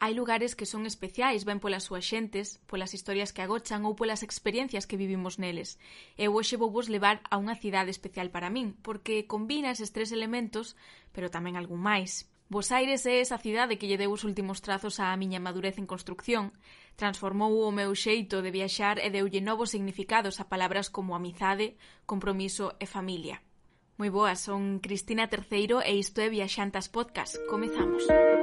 [0.00, 4.24] hai lugares que son especiais, ben polas súas xentes, polas historias que agochan ou polas
[4.24, 5.76] experiencias que vivimos neles.
[6.16, 10.08] Eu hoxe vou vos levar a unha cidade especial para min, porque combina eses tres
[10.08, 10.72] elementos,
[11.12, 12.24] pero tamén algún máis.
[12.48, 15.84] Bos Aires é esa cidade que lle deu os últimos trazos á miña madurez en
[15.84, 16.56] construcción,
[16.96, 21.76] transformou o meu xeito de viaxar e deulle novos significados a palabras como amizade,
[22.08, 23.44] compromiso e familia.
[24.00, 27.36] Moi boas, son Cristina Terceiro e isto é Viaxantas Podcast.
[27.52, 28.08] Comezamos.
[28.08, 28.39] Comezamos.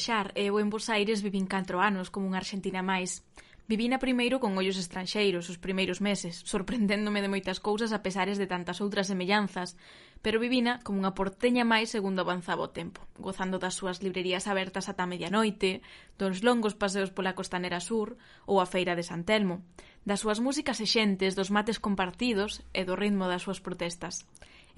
[0.00, 3.20] viaxar e eu en Bos Aires vivín 4 anos como unha argentina máis.
[3.68, 8.48] Vivina primeiro con ollos estranxeiros os primeiros meses, sorprendéndome de moitas cousas a pesares de
[8.48, 9.76] tantas outras semellanzas,
[10.24, 14.88] pero vivina como unha porteña máis segundo avanzaba o tempo, gozando das súas librerías abertas
[14.88, 15.84] ata medianoite,
[16.16, 18.16] dos longos paseos pola costanera sur
[18.48, 19.60] ou a feira de San Telmo,
[20.08, 24.24] das súas músicas e xentes, dos mates compartidos e do ritmo das súas protestas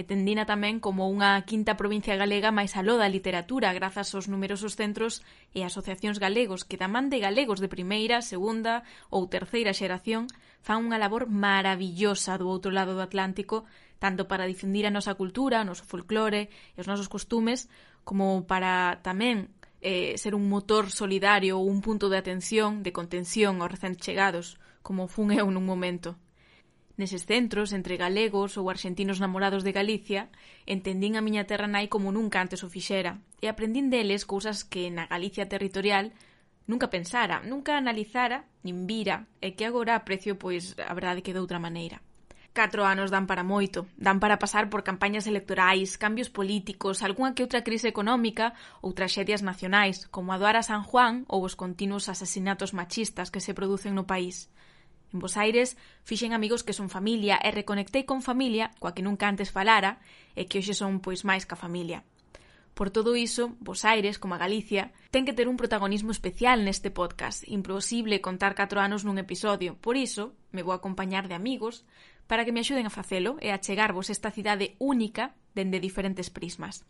[0.03, 4.75] e tendina tamén como unha quinta provincia galega máis aló da literatura grazas aos numerosos
[4.75, 5.23] centros
[5.55, 8.83] e asociacións galegos que da man de galegos de primeira, segunda
[9.15, 10.27] ou terceira xeración
[10.59, 13.63] fan unha labor maravillosa do outro lado do Atlántico
[14.03, 17.71] tanto para difundir a nosa cultura, o noso folclore e os nosos costumes
[18.03, 23.63] como para tamén eh, ser un motor solidario ou un punto de atención, de contención
[23.63, 26.19] aos recén chegados, como fun eu nun momento.
[27.03, 30.31] Neses centros, entre galegos ou arxentinos namorados de Galicia,
[30.71, 34.87] entendín a miña terra nai como nunca antes o fixera, e aprendín deles cousas que
[34.87, 36.15] na Galicia territorial
[36.71, 41.43] nunca pensara, nunca analizara, nin vira, e que agora aprecio, pois, a verdade que de
[41.43, 41.99] outra maneira.
[42.55, 47.43] Catro anos dan para moito, dan para pasar por campañas electorais, cambios políticos, algunha que
[47.43, 52.07] outra crise económica ou traxedias nacionais, como a do Ara San Juan ou os continuos
[52.07, 54.53] asasinatos machistas que se producen no país.
[55.13, 59.29] En Bos Aires fixen amigos que son familia e reconectei con familia coa que nunca
[59.29, 60.01] antes falara
[60.33, 62.03] e que hoxe son pois máis ca familia.
[62.73, 66.89] Por todo iso, Bos Aires, como a Galicia, ten que ter un protagonismo especial neste
[66.89, 67.45] podcast.
[67.45, 69.77] Imposible contar 4 anos nun episodio.
[69.77, 71.85] Por iso, me vou acompañar de amigos
[72.25, 76.89] para que me axuden a facelo e a chegarvos esta cidade única dende diferentes prismas.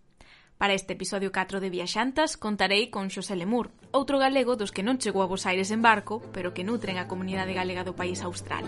[0.63, 4.95] Para este episodio 4 de Viaxantas contarei con Xosé Lemur, outro galego dos que non
[4.95, 8.63] chegou a Bos Aires en barco, pero que nutren a comunidade galega do país austral.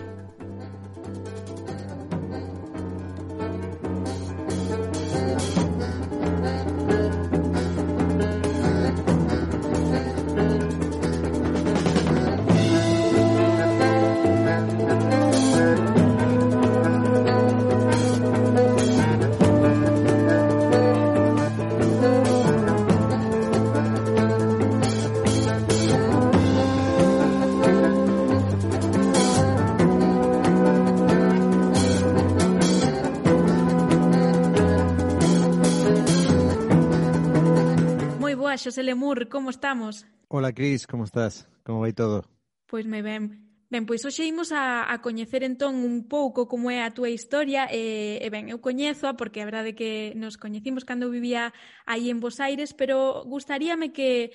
[38.65, 40.07] Xosé Lemur, como estamos?
[40.27, 41.47] Hola Cris, como estás?
[41.63, 42.25] Como vai todo?
[42.65, 43.45] Pois me ben.
[43.69, 47.69] Ben, pois hoxe imos a, a coñecer entón un pouco como é a túa historia
[47.69, 51.53] e, e ben, eu coñezoa porque a verdade que nos coñecimos cando vivía
[51.85, 54.33] aí en Bos Aires, pero gustaríame que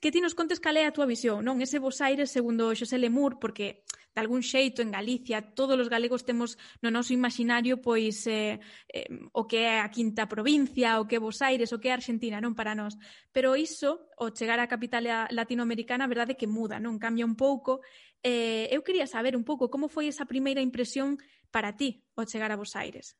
[0.00, 1.60] que ti nos contes cal é a túa visión, non?
[1.60, 3.84] Ese Bos Aires segundo Xosé Lemur, porque
[4.14, 8.58] de algún xeito en Galicia todos os galegos temos no noso imaginario pois eh,
[8.90, 11.94] eh, o que é a quinta provincia, o que é Bos Aires, o que é
[11.94, 12.98] Argentina, non para nós.
[13.30, 17.80] Pero iso, o chegar á capital latinoamericana, a verdade que muda, non cambia un pouco.
[18.22, 21.16] Eh, eu quería saber un pouco como foi esa primeira impresión
[21.54, 23.14] para ti ao chegar a Bos Aires.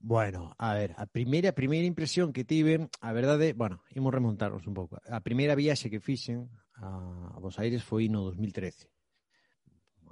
[0.00, 4.72] Bueno, a ver, a primeira primeira impresión que tive, a verdade, bueno, imos remontarnos un
[4.72, 4.96] pouco.
[5.04, 6.48] A primeira viaxe que fixen
[6.80, 8.88] a, a Bos Aires foi no 2013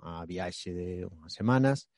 [0.03, 1.89] a viaxe de unhas semanas,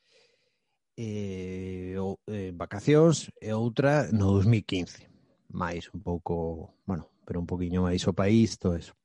[0.97, 5.07] e, ou, en vacacións e outra no 2015
[5.51, 8.95] máis un pouco, bueno, pero un poquinho máis o país, todo eso.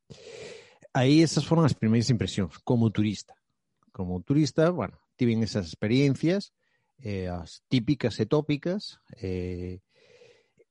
[0.95, 3.35] Aí esas foron as primeiras impresións como turista.
[3.93, 6.55] Como turista, bueno, tiven esas experiencias
[7.03, 9.85] eh, as típicas e tópicas eh,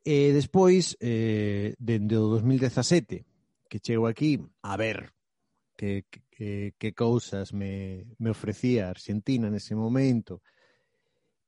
[0.01, 3.25] e despois eh, dende o 2017
[3.69, 5.13] que chego aquí a ver
[5.77, 10.41] que, que eh, que cousas me, me ofrecía Argentina nese momento,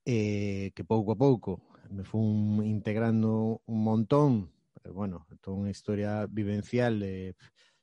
[0.06, 6.28] eh, que pouco a pouco me fun integrando un montón, pero bueno, toda unha historia
[6.28, 7.36] vivencial, eh,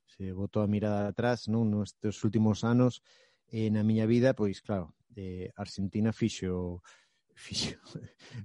[0.04, 3.02] se botou a mirada atrás, non, nestes últimos anos,
[3.48, 6.80] eh, na miña vida, pois claro, eh, Argentina fixo
[7.34, 7.76] fixo,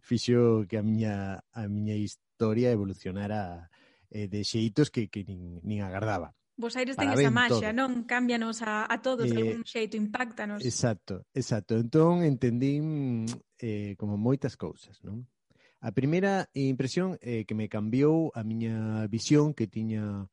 [0.01, 3.69] fixo que a miña, a miña historia evolucionara
[4.09, 6.38] eh, de xeitos que, que nin, nin agardaba.
[6.59, 8.03] Vos Aires ten esa maxia, non?
[8.03, 10.59] Cámbianos a, a todos eh, de algún xeito, impactanos.
[10.59, 11.79] Exacto, exacto.
[11.79, 13.23] Entón entendín
[13.63, 15.23] eh, como moitas cousas, non?
[15.79, 20.27] A primeira impresión é eh, que me cambiou a miña visión que tiña,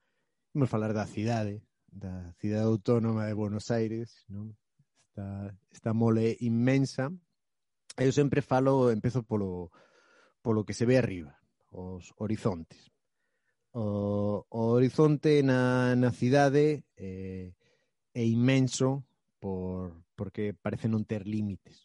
[0.51, 4.51] vamos falar da cidade, da cidade autónoma de Buenos Aires, non?
[5.07, 7.15] Esta, esta mole inmensa.
[7.95, 9.71] Eu sempre falo, empezo polo,
[10.43, 11.39] polo que se ve arriba,
[11.71, 12.91] os horizontes
[13.77, 17.53] o, o horizonte na, na cidade eh,
[18.17, 19.05] é inmenso
[19.39, 21.85] por, porque parece non ter límites.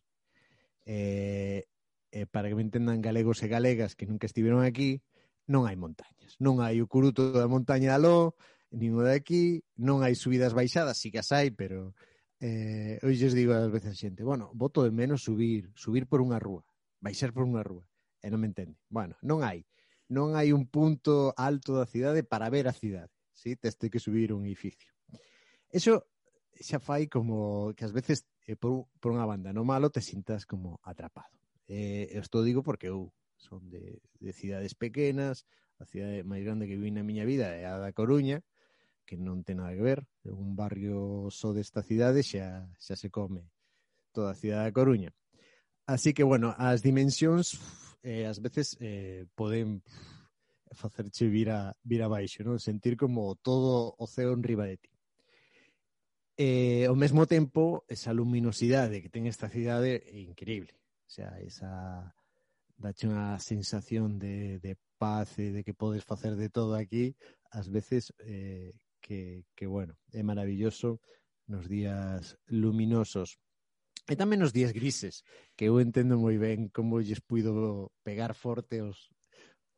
[0.88, 1.68] Eh,
[2.16, 5.04] eh, para que me entendan galegos e galegas que nunca estiveron aquí,
[5.52, 6.40] non hai montañas.
[6.40, 8.40] Non hai o curuto da montaña de Aló,
[8.72, 11.92] nin o de aquí, non hai subidas baixadas, si que as hai, pero
[12.40, 16.24] eh, hoxe os digo ás veces a xente, bueno, voto de menos subir, subir por
[16.24, 16.64] unha rúa,
[17.04, 17.84] baixar por unha rúa,
[18.24, 18.80] e non me entende.
[18.88, 19.68] Bueno, non hai
[20.12, 23.56] non hai un punto alto da cidade para ver a cidade, si?
[23.56, 24.92] Tes que subir un edificio.
[25.72, 26.12] Eso
[26.60, 30.44] xa fai como que ás veces eh, por, por unha banda no malo te sintas
[30.44, 31.31] como atrapado.
[31.72, 35.48] Eh, isto digo porque eu son de, de cidades pequenas,
[35.80, 38.44] a cidade máis grande que vi na miña vida é a da Coruña,
[39.07, 43.48] que non ten nada que ver, un barrio só desta cidade xa, xa se come
[44.12, 45.16] toda a cidade da Coruña.
[45.88, 47.57] Así que, bueno, as dimensións
[48.03, 49.83] eh, ás veces eh, poden
[50.71, 52.59] facerche vir, a, vir abaixo, non?
[52.59, 54.92] sentir como todo o ceo en riba de ti.
[56.38, 60.74] Eh, ao mesmo tempo, esa luminosidade que ten esta cidade é increíble.
[61.06, 62.15] O sea, esa
[62.81, 67.13] dache unha sensación de, de paz e de que podes facer de todo aquí,
[67.54, 68.74] ás veces eh,
[69.04, 71.04] que, que, bueno, é maravilloso
[71.45, 73.38] nos días luminosos.
[74.12, 75.24] E tamén os días grises,
[75.56, 79.08] que eu entendo moi ben como lles puido pegar forte os,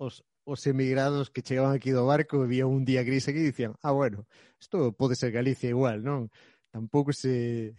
[0.02, 3.54] os, os emigrados que chegaban aquí do barco e vía un día gris aquí e
[3.54, 4.26] dicían, ah, bueno,
[4.58, 6.34] isto pode ser Galicia igual, non?
[6.74, 7.78] Tampouco se...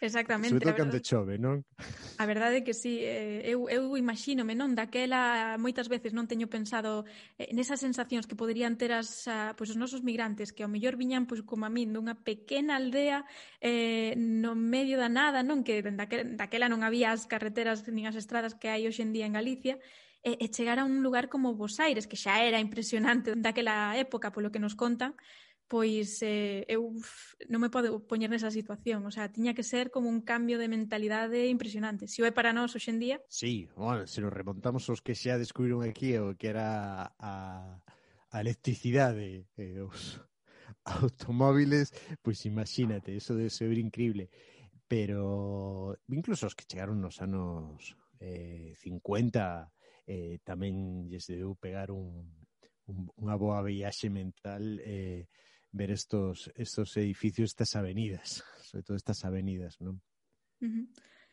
[0.00, 0.48] Exactamente.
[0.48, 1.60] Sobre todo cando chove, non?
[2.16, 4.72] A verdade é que sí, eh, eu, eu imagínome, non?
[4.72, 7.04] Daquela moitas veces non teño pensado
[7.36, 9.28] eh, nesas sensacións que poderían ter as,
[9.60, 13.28] pois, os nosos migrantes que ao mellor viñan, pois, como a min, dunha pequena aldea
[13.60, 15.60] eh, no medio da nada, non?
[15.60, 19.36] Que daquela non había as carreteras nin as estradas que hai hoxe en día en
[19.36, 19.76] Galicia,
[20.22, 24.32] e, e chegar a un lugar como Bos Aires, que xa era impresionante daquela época,
[24.32, 25.16] polo que nos contan,
[25.70, 26.90] pois eh, eu
[27.46, 30.66] non me podo poñer nesa situación, o sea, tiña que ser como un cambio de
[30.66, 32.10] mentalidade impresionante.
[32.10, 33.22] Se o é para nós hoxendía...
[33.30, 37.78] Sí, bueno, se nos remontamos os que xa descubriron aquí o que era a,
[38.34, 40.18] a electricidade, eh, os
[40.82, 44.26] automóviles, pois imagínate, eso debe ser increíble.
[44.90, 49.70] Pero incluso os que chegaron nos anos eh, 50
[50.10, 52.26] eh, tamén lles deu pegar un,
[52.90, 55.30] un, unha boa viaxe mental eh,
[55.72, 60.02] ver estos, estos edificios, estas avenidas, sobre todo estas avenidas, non?
[60.60, 60.86] Uh -huh.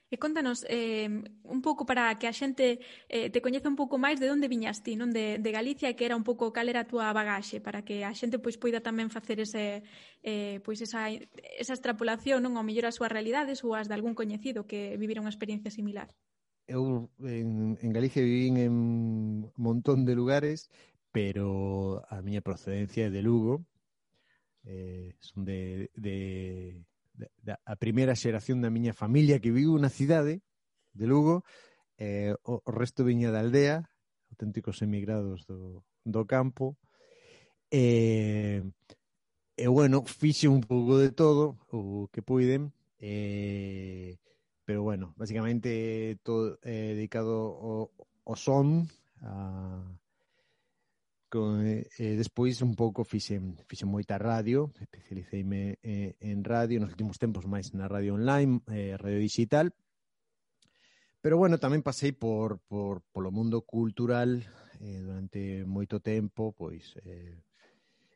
[0.07, 1.11] E contanos eh,
[1.43, 2.79] un pouco para que a xente
[3.11, 5.99] eh, te coñeza un pouco máis de onde viñas ti, non de, de Galicia e
[5.99, 8.79] que era un pouco cal era a túa bagaxe para que a xente pois poida
[8.79, 9.83] tamén facer ese
[10.23, 14.15] eh, pois esa, esa extrapolación non ao mellor as súas realidades ou as de algún
[14.15, 16.07] coñecido que vivira unha experiencia similar.
[16.71, 20.71] Eu en, en Galicia vivín en un montón de lugares,
[21.11, 23.67] pero a miña procedencia é de Lugo
[24.67, 26.83] eh, son de, de,
[27.15, 30.43] de, a primeira xeración da miña familia que viu na cidade
[30.91, 31.47] de Lugo.
[31.97, 33.87] Eh, o, o resto viña da aldea
[34.29, 36.75] auténticos emigrados do, do campo.
[37.71, 42.75] Eh, e eh, eh, bueno, fixe un pouco de todo o que puiden.
[42.99, 44.17] Eh,
[44.67, 47.91] pero bueno, basicamente todo eh, dedicado ao,
[48.27, 48.91] ao son
[49.23, 49.79] a,
[51.27, 56.95] Con, eh, eh, despois un pouco fixen, fixen moita radio, especialiceime eh, en radio, nos
[56.95, 59.75] últimos tempos máis na radio online, eh, radio digital,
[61.19, 64.39] pero bueno, tamén pasei por, por polo mundo cultural
[64.79, 67.43] eh, durante moito tempo, pois eh,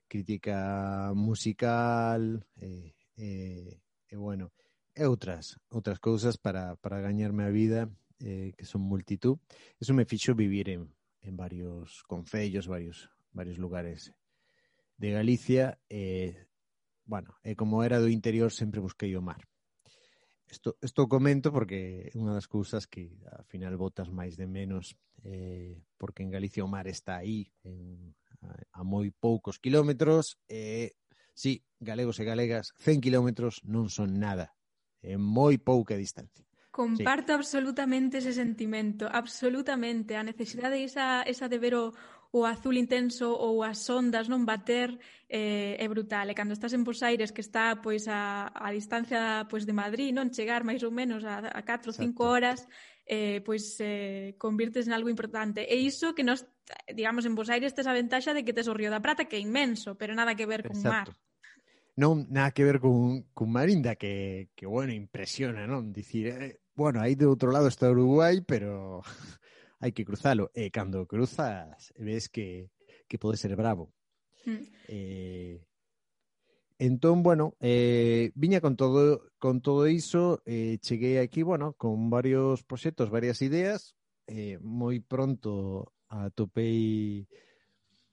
[0.08, 3.75] crítica musical eh, eh,
[4.08, 4.56] e bueno,
[4.96, 7.91] e outras, outras cousas para, para gañarme a vida
[8.24, 9.36] eh, que son multitud.
[9.80, 10.88] Eso me fixo vivir en,
[11.21, 14.13] en varios concellos, varios, varios lugares
[14.97, 15.79] de Galicia.
[15.89, 16.47] E,
[17.05, 19.47] bueno, e como era do interior, sempre busquei o mar.
[20.51, 24.99] Isto, isto comento porque é unha das cousas que ao final botas máis de menos
[25.23, 28.11] eh, porque en Galicia o mar está aí en,
[28.43, 30.99] a, a moi poucos kilómetros e eh,
[31.31, 34.51] sí, galegos e galegas 100 kilómetros non son nada
[34.99, 37.37] é moi pouca distancia Comparto sí.
[37.37, 40.15] absolutamente ese sentimento, absolutamente.
[40.15, 41.91] A necesidade esa, esa de ver o,
[42.31, 44.95] o azul intenso ou as ondas non bater
[45.27, 46.31] eh, é brutal.
[46.31, 50.15] E cando estás en Bos Aires, que está pois a, a distancia pois de Madrid,
[50.15, 52.63] non chegar máis ou menos a, a 4 ou 5 horas,
[53.03, 55.67] eh, pois eh, convirtes en algo importante.
[55.67, 56.47] E iso que nos,
[56.87, 59.35] digamos, en Bos Aires tes a ventaxa de que tes o Río da Prata, que
[59.35, 60.71] é inmenso, pero nada que ver Exacto.
[60.71, 61.09] con mar
[61.95, 65.91] non nada que ver con, con Marinda que, que bueno, impresiona, non?
[65.91, 69.03] Dicir, eh, bueno, aí de outro lado está Uruguai, pero
[69.81, 70.51] hai que cruzalo.
[70.55, 72.71] E eh, cando cruzas, ves que,
[73.07, 73.91] que pode ser bravo.
[74.45, 74.63] Mm.
[74.88, 75.57] Eh,
[76.79, 82.63] entón, bueno, eh, viña con todo, con todo iso, eh, cheguei aquí, bueno, con varios
[82.63, 83.95] proxectos, varias ideas,
[84.27, 87.27] eh, moi pronto atopei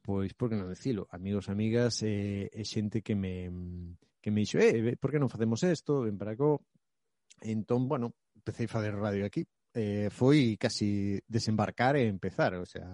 [0.09, 3.53] pois, por que non decilo, amigos, amigas eh, e, e xente que me
[4.25, 6.09] que me dixo, eh, por que non facemos isto?
[6.09, 6.57] Ven para acá.
[7.45, 9.45] Entón, bueno, empecé a fazer radio aquí.
[9.77, 12.89] Eh, foi casi desembarcar e empezar, o sea,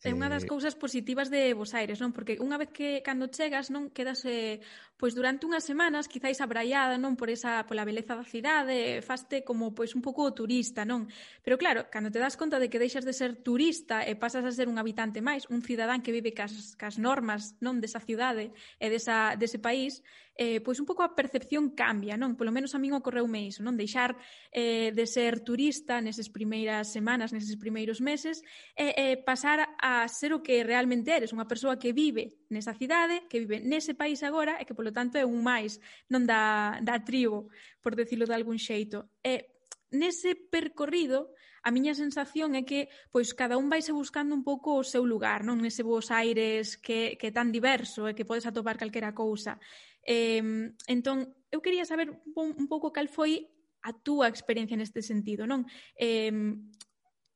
[0.00, 2.16] É unha das eh, cousas positivas de Bos Aires, non?
[2.16, 4.64] Porque unha vez que cando chegas, non quedas eh,
[4.96, 9.76] pois durante unhas semanas quizáis abraiada, non, por esa pola beleza da cidade, faste como
[9.76, 11.12] pois un pouco turista, non?
[11.44, 14.52] Pero claro, cando te das conta de que deixas de ser turista e pasas a
[14.56, 18.86] ser un habitante máis, un cidadán que vive cas, cas normas, non, desa cidade e
[18.88, 20.00] desa dese país,
[20.40, 22.40] eh, pois un pouco a percepción cambia, non?
[22.40, 23.76] Polo menos a min ocorreume iso, non?
[23.76, 24.16] Deixar
[24.48, 28.40] eh, de ser turista neses primeiras semanas, neses primeiros meses,
[28.72, 32.46] e eh, eh, pasar a a ser o que realmente eres, unha persoa que vive
[32.52, 36.22] nesa cidade, que vive nese país agora e que, polo tanto, é un máis, non
[36.28, 37.50] da, da tribo,
[37.82, 39.10] por decirlo de algún xeito.
[39.24, 39.50] E
[39.90, 44.86] nese percorrido, a miña sensación é que pois cada un vaise buscando un pouco o
[44.86, 48.80] seu lugar, non nese Bos Aires que, que é tan diverso e que podes atopar
[48.80, 49.60] calquera cousa.
[50.06, 50.40] Eh,
[50.88, 53.50] entón, eu quería saber un, un pouco cal foi
[53.84, 55.68] a túa experiencia neste sentido, non?
[55.96, 56.32] Eh,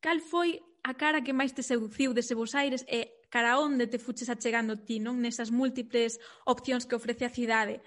[0.00, 3.96] cal foi a cara que máis te seduciu dese Bos Aires e cara onde te
[3.96, 5.16] fuches achegando ti, non?
[5.16, 7.80] Nesas múltiples opcións que ofrece a cidade.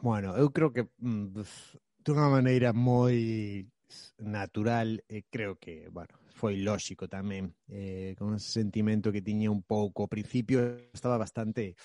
[0.00, 1.36] Bueno, eu creo que mm,
[2.00, 3.68] de unha maneira moi
[4.18, 9.60] natural, eh, creo que, bueno, foi lóxico tamén, eh, con ese sentimento que tiña un
[9.60, 10.08] pouco.
[10.08, 11.76] Ao principio estaba bastante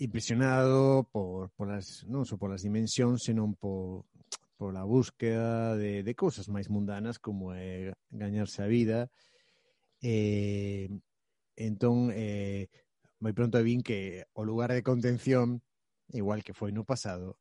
[0.00, 4.08] impresionado por, por as, non só so por as dimensións, senón por,
[4.56, 9.12] por la búsqueda de, de cousas máis mundanas como eh, é gañarse a vida.
[10.00, 10.88] Eh,
[11.56, 12.68] entón eh,
[13.20, 15.60] moi pronto vin que o lugar de contención
[16.12, 17.36] igual que foi no pasado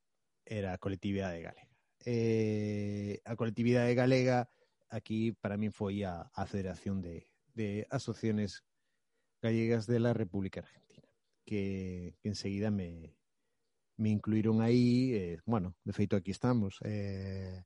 [0.45, 1.73] era a colectividade galega.
[2.05, 4.51] Eh, a colectividade galega
[4.91, 8.63] aquí para min foi a, a Federación de, de Asociaciones
[9.41, 11.07] Gallegas de la República Argentina
[11.45, 13.15] que, que enseguida me,
[13.97, 16.79] me incluíron aí, eh, bueno, de feito aquí estamos.
[16.83, 17.63] Eh,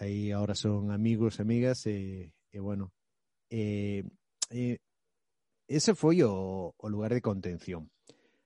[0.00, 2.92] aí agora son amigos, amigas, e, eh, eh, bueno,
[3.50, 4.04] eh,
[4.50, 4.78] eh,
[5.68, 7.90] ese foi o, o lugar de contención.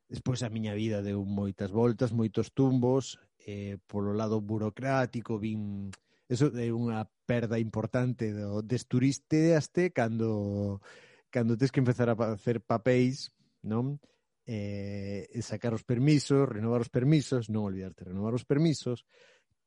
[0.09, 5.91] Despois a miña vida deu moitas voltas, moitos tumbos, eh, polo lado burocrático, vin...
[6.27, 10.83] Eso é unha perda importante do desturisteaste cando
[11.31, 13.31] cando tes que empezar a facer papéis,
[13.63, 14.03] non?
[14.47, 19.03] eh, sacar os permisos, renovar os permisos, non olvidarte, renovar os permisos.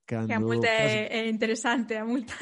[0.08, 0.92] Cando que a multa faz...
[0.96, 2.34] é, é interesante, a multa.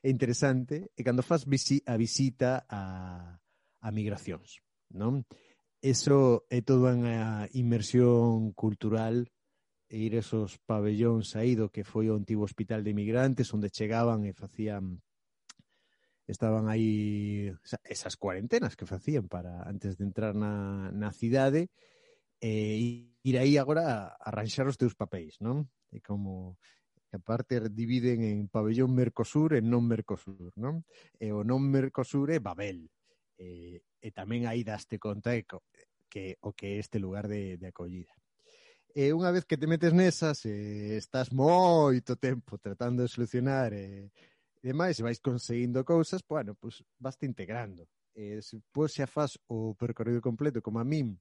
[0.00, 3.34] É interesante, e cando faz visi a visita a,
[3.82, 4.62] a migracións,
[4.94, 5.26] non?
[5.82, 9.26] Eso é toda unha inmersión cultural
[9.90, 14.22] e ir esos pabellóns aí do que foi o antigo hospital de migrantes onde chegaban
[14.24, 15.02] e facían
[16.32, 17.52] estaban aí
[17.84, 21.68] esas cuarentenas que facían para antes de entrar na, na cidade
[22.40, 25.70] e ir aí agora a arranxar os teus papéis, non?
[25.94, 26.58] E como
[27.06, 30.82] que aparte dividen en pabellón Mercosur e non Mercosur, non?
[31.20, 32.88] E o non Mercosur é Babel.
[33.38, 35.46] E, e tamén aí daste conta que,
[36.10, 38.16] que o que é este lugar de, de acollida.
[38.92, 44.10] E unha vez que te metes nesas, e estás moito tempo tratando de solucionar e,
[44.62, 47.90] e demais, e vais conseguindo cousas, bueno, bueno, vas te integrando.
[48.14, 51.18] Eh, e se pois, xa faz o percorrido completo, como a min,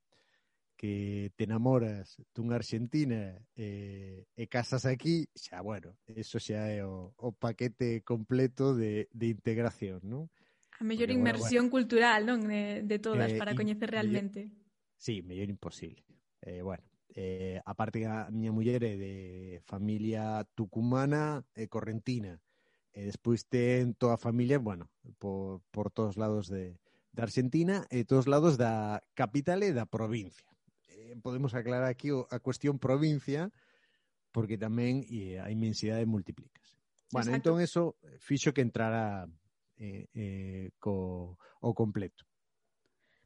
[0.81, 6.81] que te enamoras dunha Argentina eh, e, e casas aquí, xa, bueno, eso xa é
[6.81, 10.29] o, o paquete completo de, de integración, non?
[10.77, 12.39] A mellor Porque, inmersión bueno, bueno, cultural, non?
[12.49, 14.49] De, de todas, eh, para coñecer realmente.
[14.49, 16.01] Mellor, sí, mellor imposible.
[16.41, 16.81] Eh, bueno,
[17.13, 19.15] eh, aparte a miña muller é de
[19.69, 22.41] familia tucumana e correntina,
[22.93, 26.79] Eh, e despois ten toda a familia, bueno, por, por todos lados de,
[27.11, 30.47] de Argentina e todos lados da capital e da provincia.
[30.91, 33.51] Eh, podemos aclarar aquí a cuestión provincia
[34.31, 36.79] porque tamén e, eh, a inmensidade multiplícase.
[37.11, 37.51] Bueno, Exacto.
[37.51, 37.81] entón eso
[38.23, 39.27] fixo que entrara
[39.75, 42.23] eh, eh, co, o completo.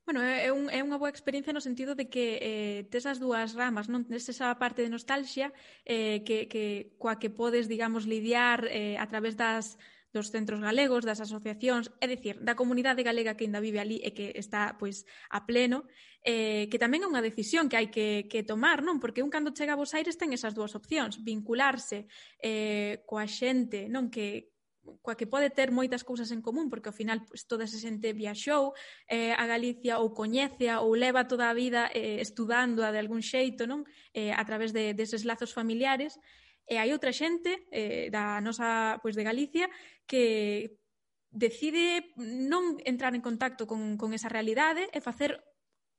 [0.06, 3.58] Bueno, é, un, é unha boa experiencia no sentido de que eh, tes as dúas
[3.58, 4.06] ramas, non?
[4.06, 5.50] Tes esa parte de nostalgia
[5.82, 9.82] eh, que, que, coa que podes, digamos, lidiar eh, a través das,
[10.14, 14.14] dos centros galegos, das asociacións, é dicir, da comunidade galega que ainda vive ali e
[14.14, 15.90] que está pois a pleno,
[16.22, 19.02] eh, que tamén é unha decisión que hai que, que tomar, non?
[19.02, 22.06] Porque un cando chega a Bos Aires ten esas dúas opcións, vincularse
[22.46, 24.54] eh, coa xente non que,
[25.02, 28.14] coa que pode ter moitas cousas en común, porque ao final pues, toda esa xente
[28.14, 28.78] viaxou
[29.10, 33.66] eh, a Galicia ou coñecea ou leva toda a vida eh, estudando de algún xeito,
[33.66, 33.84] non?
[34.14, 36.18] Eh, a través de, deses lazos familiares.
[36.66, 39.70] E hai outra xente eh, da nosa, pois, de Galicia
[40.10, 40.82] que
[41.30, 45.38] decide non entrar en contacto con, con esa realidade e facer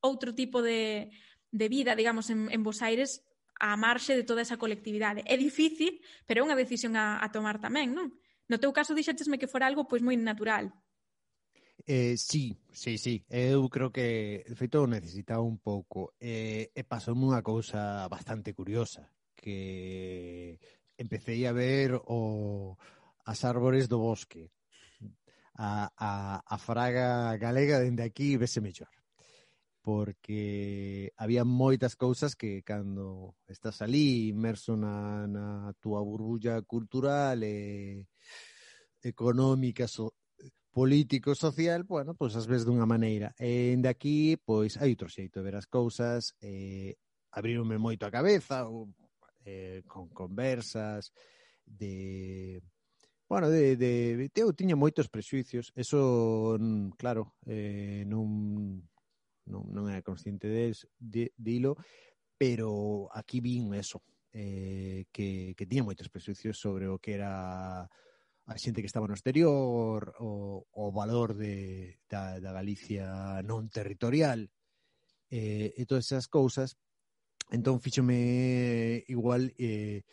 [0.03, 1.13] outro tipo de,
[1.53, 3.23] de vida, digamos, en, en Bos Aires
[3.61, 5.25] a marxe de toda esa colectividade.
[5.25, 8.13] É difícil, pero é unha decisión a, a tomar tamén, non?
[8.51, 10.71] No teu caso dixéchesme que fora algo pois moi natural.
[11.87, 13.25] Eh, sí, sí, sí.
[13.29, 16.15] Eu creo que, de feito, necesitaba un pouco.
[16.19, 19.07] Eh, e pasoume unha cousa bastante curiosa,
[19.39, 20.59] que
[20.99, 22.75] empecé a ver o,
[23.27, 24.51] as árbores do bosque.
[25.59, 26.11] A, a,
[26.45, 28.93] a fraga galega dende aquí vese mellor
[29.87, 38.03] porque había moitas cousas que cando estás ali inmerso na, na túa burbulla cultural e
[38.99, 40.11] económica, so,
[40.75, 43.31] político social, bueno, pois ás ves dunha maneira.
[43.39, 46.99] E de aquí, pois hai outro xeito de ver as cousas, e
[47.31, 48.91] abrironme moito a cabeza, ou,
[49.47, 51.15] eh, con conversas
[51.63, 52.59] de
[53.31, 56.59] Bueno, de, de, eu tiña moitos prexuicios, eso,
[56.99, 58.83] claro, eh, non,
[59.47, 61.79] non, non era consciente des, de, dilo,
[62.37, 64.03] pero aquí vin eso,
[64.35, 67.89] eh, que, que tiña moitos prejuicios sobre o que era
[68.47, 74.47] a xente que estaba no exterior, o, o valor de, da, da Galicia non territorial,
[75.31, 76.79] eh, e todas esas cousas,
[77.51, 80.07] entón fíxome igual, eh,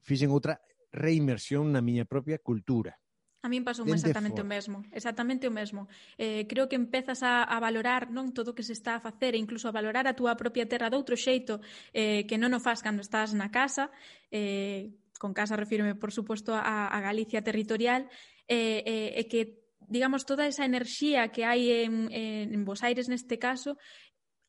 [0.00, 2.96] fixen outra reinmersión na miña propia cultura.
[3.38, 5.86] A min pasou exactamente o mesmo, exactamente o mesmo.
[6.18, 9.38] Eh, creo que empezas a, a valorar non todo o que se está a facer
[9.38, 11.62] e incluso a valorar a túa propia terra doutro xeito
[11.94, 13.94] eh, que non o faz cando estás na casa,
[14.34, 14.90] eh,
[15.22, 18.10] con casa refírome, por suposto, a, a Galicia territorial,
[18.50, 23.06] e eh, eh, que, digamos, toda esa enerxía que hai en, en, en Bos Aires
[23.06, 23.78] neste caso,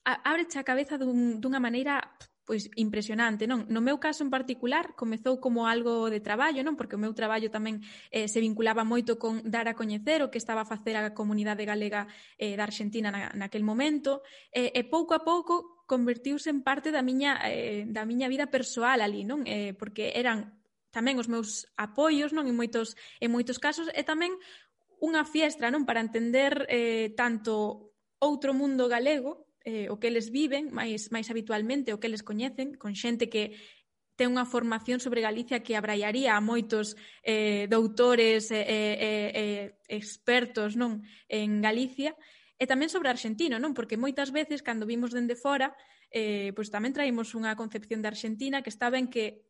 [0.01, 2.01] a, ábreche a cabeza dun, dunha maneira
[2.49, 3.69] pois impresionante, non?
[3.69, 6.73] No meu caso en particular comezou como algo de traballo, non?
[6.73, 10.41] Porque o meu traballo tamén eh, se vinculaba moito con dar a coñecer o que
[10.41, 12.09] estaba a facer a comunidade galega
[12.41, 17.05] eh, da Argentina na, naquel momento, eh, e pouco a pouco convertiuse en parte da
[17.05, 19.45] miña, eh, da miña vida persoal ali, non?
[19.45, 20.57] Eh, porque eran
[20.89, 22.49] tamén os meus apoios, non?
[22.49, 24.33] En moitos, en moitos casos, e tamén
[24.97, 25.85] unha fiestra, non?
[25.85, 31.93] Para entender eh, tanto outro mundo galego eh, o que eles viven máis, máis habitualmente,
[31.93, 33.53] o que eles coñecen, con xente que
[34.17, 39.65] ten unha formación sobre Galicia que abraiaría a moitos eh, doutores e eh, eh, eh,
[39.87, 42.17] expertos non en Galicia
[42.59, 43.71] e tamén sobre Argentina, non?
[43.71, 45.71] Porque moitas veces, cando vimos dende fora,
[46.11, 49.47] eh, pois tamén traímos unha concepción de Argentina que está ben que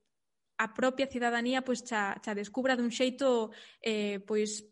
[0.60, 3.50] a propia cidadanía pois xa, xa descubra dun xeito
[3.82, 4.68] eh, pois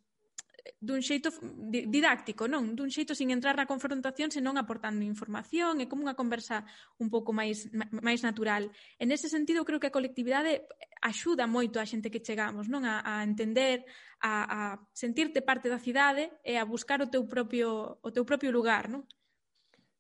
[0.80, 1.30] dun xeito
[1.70, 2.76] didáctico, non?
[2.76, 6.68] Dun xeito sin entrar na confrontación, senón aportando información, é como unha conversa
[7.00, 8.70] un pouco máis máis natural.
[9.00, 10.68] En ese sentido, creo que a colectividade
[11.02, 12.84] axuda moito a xente que chegamos, non?
[12.84, 13.88] A, a entender,
[14.20, 14.60] a, a
[14.92, 19.08] sentirte parte da cidade e a buscar o teu propio o teu propio lugar, non?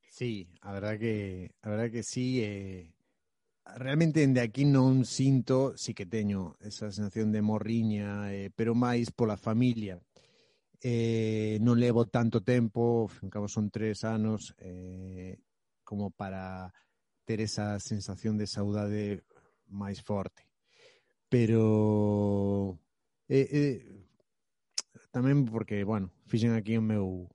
[0.09, 2.93] Sí, a verdad que a verdad que sí, eh,
[3.75, 9.11] realmente dende aquí non sinto, sí que teño esa sensación de morriña, eh, pero máis
[9.11, 9.99] pola familia
[10.81, 15.39] eh, non levo tanto tempo, en cabo son tres anos, eh,
[15.83, 16.73] como para
[17.25, 19.23] ter esa sensación de saudade
[19.67, 20.47] máis forte.
[21.27, 22.79] Pero
[23.27, 23.77] eh, eh,
[25.11, 27.27] tamén porque, bueno, fixen aquí o meu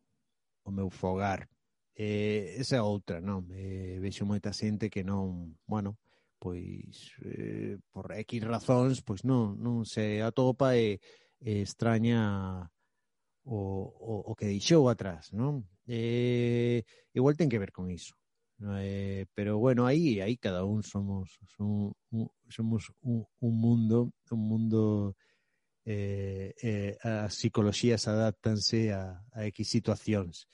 [0.65, 1.49] o meu fogar.
[1.95, 3.45] Eh, esa é outra, non?
[3.53, 5.99] Eh, vexo moita xente que non, bueno,
[6.41, 11.03] pois eh, por X razóns, pois non, non se atopa e,
[11.43, 12.65] e extraña
[13.45, 15.67] o, o, o que deixou atrás, non?
[15.87, 18.15] Eh, igual ten que ver con iso.
[18.79, 24.43] Eh, pero bueno, aí aí cada un somos son, un, somos un, un mundo, un
[24.47, 25.17] mundo
[25.85, 30.47] eh, eh, as psicologías adaptanse a, a X situacións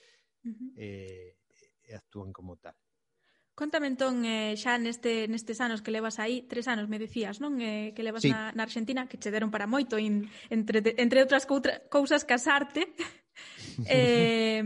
[0.45, 0.73] uh -huh.
[0.77, 1.37] eh,
[1.85, 2.77] e actúan como tal.
[3.59, 7.59] Contame entón eh, xa neste, nestes anos que levas aí, tres anos me decías, non?
[7.59, 8.31] Eh, que levas sí.
[8.31, 12.87] na, na Argentina, que che deron para moito, in, entre, entre outras coutra, cousas casarte.
[13.91, 14.63] eh,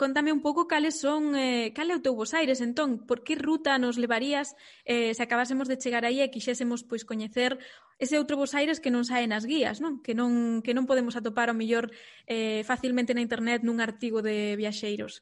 [0.00, 3.04] contame un pouco cales son, eh, cal é o teu Bos Aires entón?
[3.04, 4.56] Por que ruta nos levarías
[4.88, 7.60] eh, se acabásemos de chegar aí e quixésemos pois coñecer
[8.00, 10.00] ese outro Bos Aires que non sae nas guías, non?
[10.00, 11.92] Que non, que non podemos atopar o mellor
[12.24, 15.20] eh, facilmente na internet nun artigo de viaxeiros.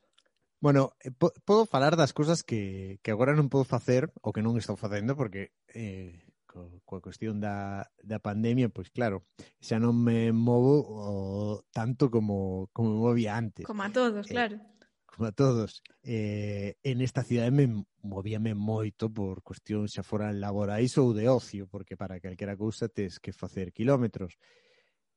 [0.62, 4.54] Bueno, eh, podo falar das cousas que, que agora non podo facer ou que non
[4.54, 9.26] estou facendo porque eh, co, coa cuestión da, da pandemia, pois claro,
[9.58, 13.66] xa non me movo o, tanto como, como me movía antes.
[13.66, 14.62] Como a todos, eh, claro.
[15.02, 15.82] Como a todos.
[16.06, 17.66] Eh, en esta cidade me
[17.98, 23.18] movíame moito por cuestións xa foran laborais ou de ocio, porque para calquera cousa tes
[23.18, 24.38] que facer kilómetros.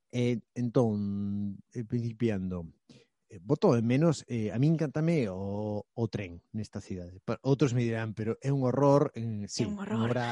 [0.10, 3.05] Eh, entón, eh, principiando, eh,
[3.36, 7.20] Eh, voto de menos, eh, a mí encantame o, o tren nesta cidade.
[7.44, 10.00] Outros me dirán, pero é un horror, en, sí, é un horror.
[10.00, 10.28] En hora,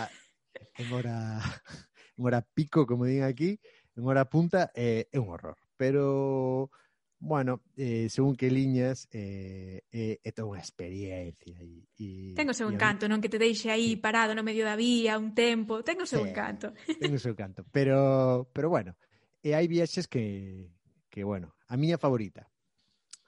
[0.79, 1.15] en hora,
[2.17, 3.59] en hora pico, como din aquí,
[3.95, 5.59] en hora punta, eh, é un horror.
[5.75, 6.71] Pero,
[7.19, 11.59] bueno, eh, según que liñas, eh, eh, é toda unha experiencia.
[11.59, 12.07] E, e,
[12.39, 13.19] ten o seu encanto, non?
[13.19, 13.99] Que te deixe aí sí.
[13.99, 16.71] parado no medio da vía un tempo, ten o seu sí, encanto.
[16.87, 18.95] Ten o seu encanto, pero, pero bueno,
[19.43, 20.71] e hai viaxes que,
[21.11, 22.52] que, bueno, a miña favorita,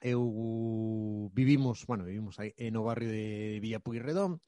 [0.00, 4.40] eu vivimos, bueno, vivimos aí eh, no barrio de Villa Puigredón,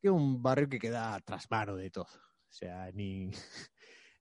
[0.00, 2.10] que é un barrio que queda trasmano de todo.
[2.48, 3.32] O sea, nin,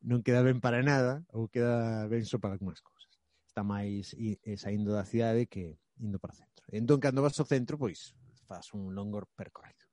[0.01, 3.11] non queda ben para nada ou queda ben só para algunhas cousas.
[3.45, 6.63] Está máis eh, saindo da cidade que indo para o centro.
[6.73, 8.17] Entón, cando vas ao centro, pois,
[8.49, 9.85] faz un longo percorrido.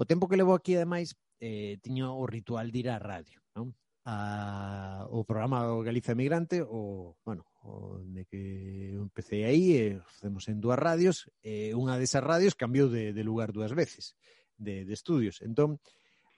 [0.00, 3.76] O tempo que levo aquí, ademais, eh, tiño o ritual de ir á radio, non?
[4.06, 10.78] a, o programa Galiza Migrante o, bueno, onde que empecé aí, e facemos en dúas
[10.78, 14.14] radios, e eh, unha desas radios cambiou de, de lugar dúas veces,
[14.54, 15.42] de, de estudios.
[15.42, 15.82] Entón,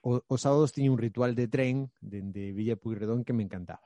[0.01, 3.85] o, os sábados tiña un ritual de tren dende de Villa Puigredón que me encantaba.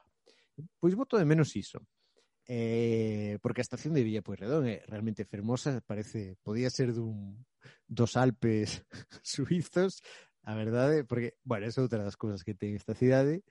[0.79, 1.83] Pois voto de menos iso.
[2.47, 7.35] Eh, porque a estación de Villa Puigredón é realmente fermosa, parece, podía ser dun
[7.91, 8.87] dos Alpes
[9.27, 10.07] suizos,
[10.47, 13.43] a verdade, porque, bueno, é outra das cousas que ten esta cidade,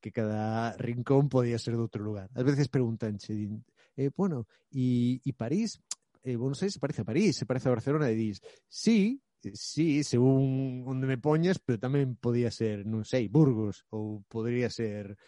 [0.00, 2.30] que cada rincón podía ser de outro lugar.
[2.34, 3.62] Ás veces preguntanche, din,
[3.98, 5.82] eh, bueno, e, e París,
[6.22, 8.38] eh, bueno, sei se parece a París, se parece a Barcelona, e dis,
[8.70, 9.18] sí,
[9.54, 15.18] sí, según onde me poñas, pero tamén podía ser, non sei, Burgos, ou podría ser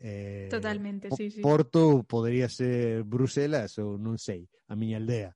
[0.00, 1.40] eh, Totalmente, sí, sí.
[1.40, 5.32] Porto, ou podría ser Bruselas, ou non sei, a miña aldea,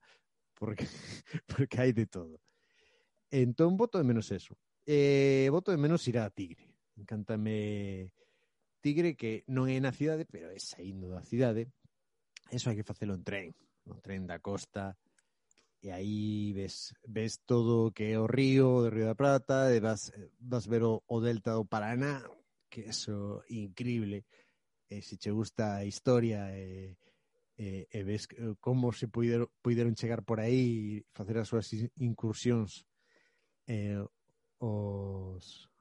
[0.53, 0.85] porque,
[1.49, 2.37] porque hai de todo.
[3.33, 4.53] Entón, voto de menos eso.
[4.85, 6.69] Eh, voto de menos ir a Tigre.
[6.95, 8.13] Encántame
[8.83, 11.71] Tigre que non é na cidade, pero é saindo da cidade.
[12.51, 13.47] Eso hai que facelo en tren,
[13.87, 14.99] no tren da costa,
[15.79, 20.11] e aí ves, ves todo que é o río, o río da Prata, e vas,
[20.35, 22.27] vas ver o, o delta do Paraná,
[22.67, 24.27] que eso increíble.
[24.91, 26.99] Eh, e eh, eh, se che gusta a historia e,
[27.55, 28.27] e, e ves
[28.59, 32.83] como se puideron, puideron chegar por aí e facer as súas incursións
[33.67, 34.03] eh,
[34.59, 35.71] os,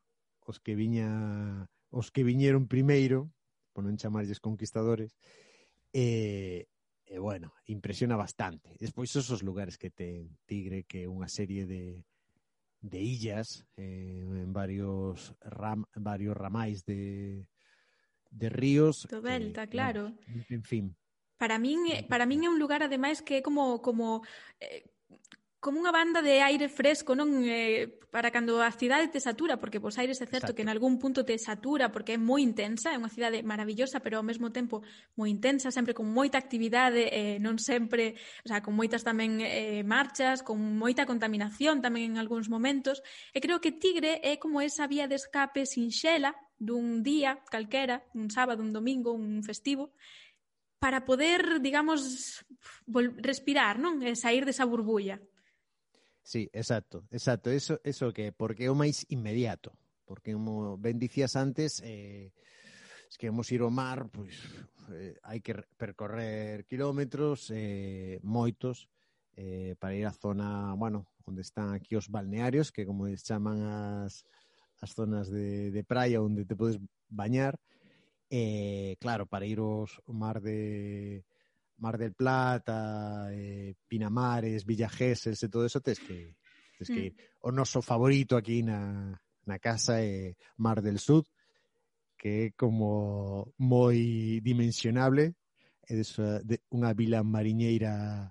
[0.46, 3.28] os que viña os que viñeron primeiro,
[3.76, 5.12] por non chamarlles conquistadores,
[5.92, 6.66] e,
[7.04, 8.72] e bueno, impresiona bastante.
[8.80, 12.00] Despois esos lugares que ten Tigre, que é unha serie de,
[12.80, 17.44] de illas eh, en varios ram, varios ramais de,
[18.32, 19.04] de ríos.
[19.06, 20.16] Do Delta, que, claro.
[20.26, 20.84] No, en fin.
[21.36, 24.24] Para min, eh, para min é un lugar ademais que é como como
[24.58, 24.88] eh,
[25.62, 29.78] como unha banda de aire fresco, non eh, para cando a cidade te satura, porque
[29.78, 30.58] pois aires é certo Exacto.
[30.58, 34.18] que en algún punto te satura porque é moi intensa, é unha cidade maravillosa, pero
[34.18, 34.82] ao mesmo tempo
[35.14, 39.86] moi intensa, sempre con moita actividade, eh, non sempre, o sea, con moitas tamén eh,
[39.86, 42.98] marchas, con moita contaminación tamén en algúns momentos,
[43.30, 48.34] e creo que Tigre é como esa vía de escape sinxela dun día calquera, un
[48.34, 49.94] sábado, un domingo, un festivo,
[50.82, 52.42] para poder, digamos,
[53.22, 54.02] respirar, non?
[54.02, 55.22] E sair desa burbulla.
[56.22, 57.50] Sí, exacto, exacto.
[57.50, 59.74] Eso, eso que, porque é o máis inmediato.
[60.06, 62.30] Porque, como ben dicías antes, eh,
[63.08, 64.38] es que vamos ir ao mar, pois
[64.94, 68.88] eh, hai que percorrer kilómetros eh, moitos
[69.36, 73.62] eh, para ir á zona, bueno, onde están aquí os balnearios, que como chaman
[74.06, 74.24] as,
[74.80, 76.78] as zonas de, de praia onde te podes
[77.10, 77.58] bañar.
[78.32, 81.24] Eh, claro, para ir aos mar de
[81.82, 86.38] Mar del Plata, eh, Pinamares, Villageses e todo eso, tes que,
[86.78, 87.06] tes que mm.
[87.10, 87.14] ir.
[87.42, 89.10] O noso favorito aquí na,
[89.42, 91.26] na casa é Mar del Sud,
[92.14, 95.34] que é como moi dimensionable,
[95.90, 96.06] é de,
[96.46, 98.30] de unha vila mariñeira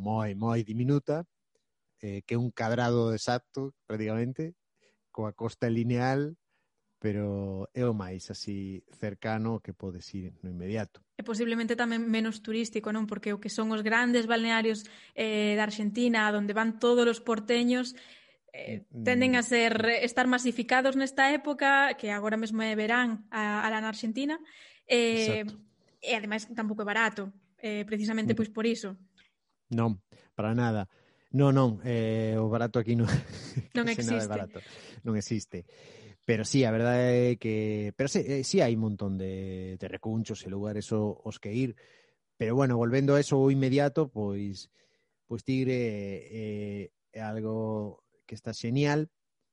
[0.00, 1.28] moi, moi diminuta,
[2.00, 4.56] eh, que é un cadrado exacto, prácticamente,
[5.12, 6.32] coa costa lineal
[6.98, 11.04] pero é o máis así cercano que podes ir no inmediato.
[11.16, 13.04] E posiblemente tamén menos turístico, non?
[13.04, 17.92] Porque o que son os grandes balnearios eh, da Argentina, onde van todos os porteños,
[18.56, 19.04] eh, mm.
[19.04, 23.84] tenden a ser estar masificados nesta época, que agora mesmo é verán a, a la
[23.84, 24.40] na Argentina,
[24.88, 25.44] eh,
[26.00, 27.28] e ademais tampouco é barato,
[27.60, 28.96] eh, precisamente pois por iso.
[29.68, 30.00] Non,
[30.32, 30.88] para nada.
[31.36, 33.10] Non, non, eh, o barato aquí non,
[33.76, 34.24] non existe.
[34.24, 34.58] Nada barato.
[35.04, 35.68] Non existe.
[36.26, 37.94] Pero sí, a verdade é que...
[37.96, 41.78] Pero sí, eh, sí hai un montón de, de recunchos e lugares os que ir.
[42.34, 44.66] Pero bueno, volvendo a eso inmediato, pois,
[45.30, 45.78] pois Tigre
[46.26, 49.06] é, é algo que está genial.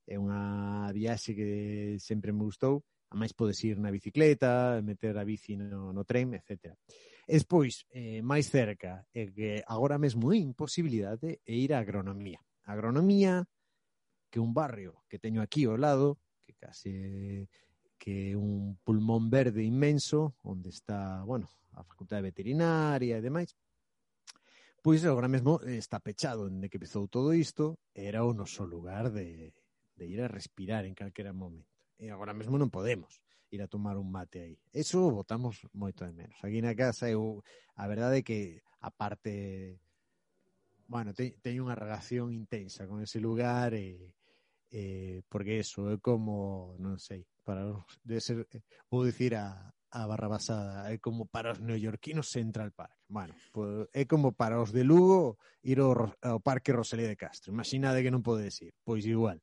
[0.09, 2.81] É unha viaxe que sempre me gustou.
[3.13, 6.73] A máis podes ir na bicicleta, meter a bici no, no tren, etc.
[7.29, 12.41] E pois, eh, máis cerca, é que agora mesmo é imposibilidade é ir a agronomía.
[12.65, 13.45] A agronomía,
[14.33, 17.47] que un barrio que teño aquí ao lado, que case
[17.97, 23.55] que é un pulmón verde inmenso onde está, bueno, a Facultade Veterinaria e demais.
[24.83, 29.55] Pois agora mesmo está pechado onde que empezou todo isto, era o noso lugar de,
[29.95, 31.71] de ir a respirar en calquera momento.
[31.95, 34.55] E agora mesmo non podemos ir a tomar un mate aí.
[34.75, 36.35] Eso votamos moito de menos.
[36.43, 37.39] Aquí na casa eu,
[37.79, 39.79] a verdade é que a parte
[40.91, 44.11] bueno, te, teño unha relación intensa con ese lugar e
[44.73, 47.61] eh, porque eso é como, non sei, para
[48.01, 52.73] de ser, eh, vou dicir a, a barra basada, é como para os neoyorquinos Central
[52.73, 52.97] Park.
[53.05, 57.53] Bueno, pues, é como para os de Lugo ir ao, ao Parque Rosalía de Castro.
[57.53, 59.37] Imaginade que non podes ir, pois igual,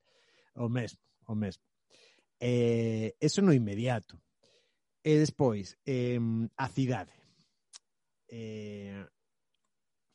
[0.59, 0.99] o mesmo,
[1.31, 1.63] o mesmo.
[2.43, 4.19] Eh, eso no inmediato.
[5.07, 6.19] E despois, eh,
[6.59, 7.15] a cidade.
[8.27, 9.07] Eh,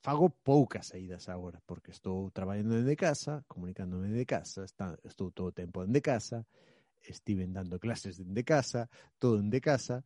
[0.06, 5.50] fago poucas saídas agora, porque estou traballando dende casa, comunicándome dende casa, está, estou todo
[5.50, 6.46] o tempo dende casa,
[7.02, 8.86] estiven dando clases dende casa,
[9.18, 10.06] todo dende casa,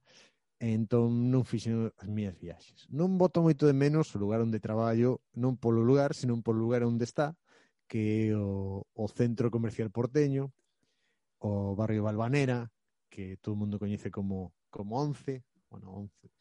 [0.63, 2.87] entón non fixen as miñas viaxes.
[2.87, 6.87] Non boto moito de menos o lugar onde traballo, non polo lugar, senón polo lugar
[6.87, 7.35] onde está,
[7.83, 10.55] que é o, o centro comercial porteño,
[11.43, 12.71] o barrio Balvanera,
[13.11, 16.31] que todo o mundo coñece como, como 11, bueno, 11,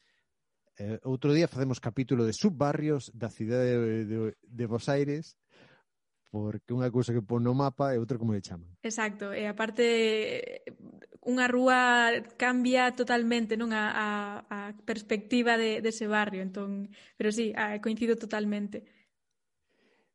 [0.78, 5.34] Eh, outro día facemos capítulo de subbarrios da cidade de, de, de Bos Aires
[6.30, 8.68] porque unha cousa que pon no mapa e outra como le chaman.
[8.84, 10.62] Exacto, e aparte
[11.24, 14.08] unha rúa cambia totalmente non a, a,
[14.46, 18.86] a perspectiva de, dese de barrio, entón, pero sí, coincido totalmente.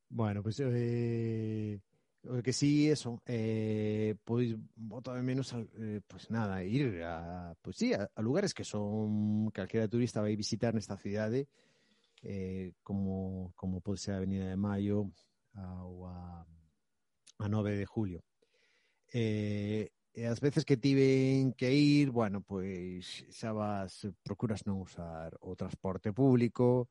[0.08, 1.82] Bueno, pois pues, eh,
[2.25, 7.75] O que sí, eso, eh, pois bota de menos, eh, pues nada, ir a, pues
[7.75, 11.51] sí, a, a lugares que son calquera turista vai visitar nesta cidade,
[12.23, 15.12] eh, como, como pode ser a Avenida de Maio
[15.59, 16.47] ah, ou a,
[17.43, 18.23] a 9 de Julio.
[19.12, 25.36] Eh, e as veces que tiven que ir, bueno, pois xa vas, procuras non usar
[25.43, 26.88] o transporte público,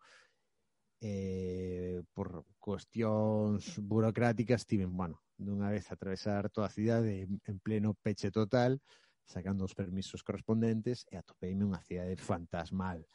[1.01, 8.31] eh, por cuestións burocráticas tiven, bueno, dunha vez atravesar toda a cidade en pleno peche
[8.31, 8.81] total,
[9.25, 13.07] sacando os permisos correspondentes e atopeime unha cidade fantasmal.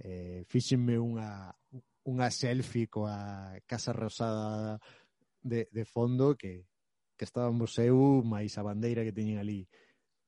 [0.00, 1.52] Eh, fíxenme unha,
[2.08, 4.80] unha selfie coa Casa Rosada
[5.42, 6.64] de, de fondo que,
[7.16, 9.68] que estábamos eu máis a bandeira que teñen ali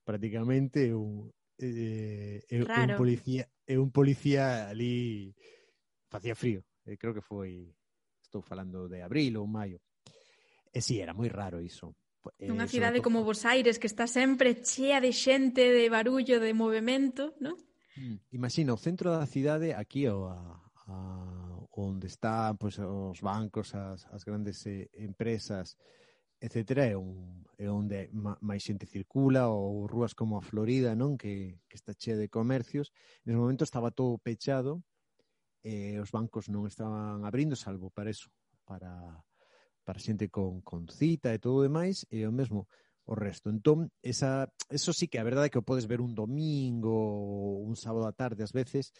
[0.04, 5.32] prácticamente eu, eh, eu, un policía é un policía ali
[6.12, 6.60] facía frío.
[6.84, 7.72] Eh, creo que foi
[8.20, 9.80] estou falando de abril ou maio.
[10.72, 11.92] E si, sí, era moi raro iso.
[12.40, 13.06] Eh, Unha cidade todo...
[13.10, 17.58] como Bos Aires que está sempre chea de xente, de barullo, de movimento, non?
[17.98, 20.38] Mm, Imagina, o centro da cidade aquí o a,
[20.88, 20.96] a
[21.76, 25.76] onde están pois, os bancos, as, as grandes eh, empresas,
[26.40, 26.92] etc.
[26.92, 31.76] É, un, é onde máis xente circula ou rúas como a Florida, non que, que
[31.76, 32.94] está chea de comercios.
[33.26, 34.82] Nese momento estaba todo pechado
[35.62, 38.30] e eh, os bancos non estaban abrindo, salvo para eso,
[38.66, 39.22] para
[39.84, 42.66] para xente con, con cita e todo demais, é o mesmo
[43.04, 43.50] o resto.
[43.50, 47.66] Entón, esa, eso sí que a verdade é que o podes ver un domingo ou
[47.66, 48.94] un sábado á tarde ás veces,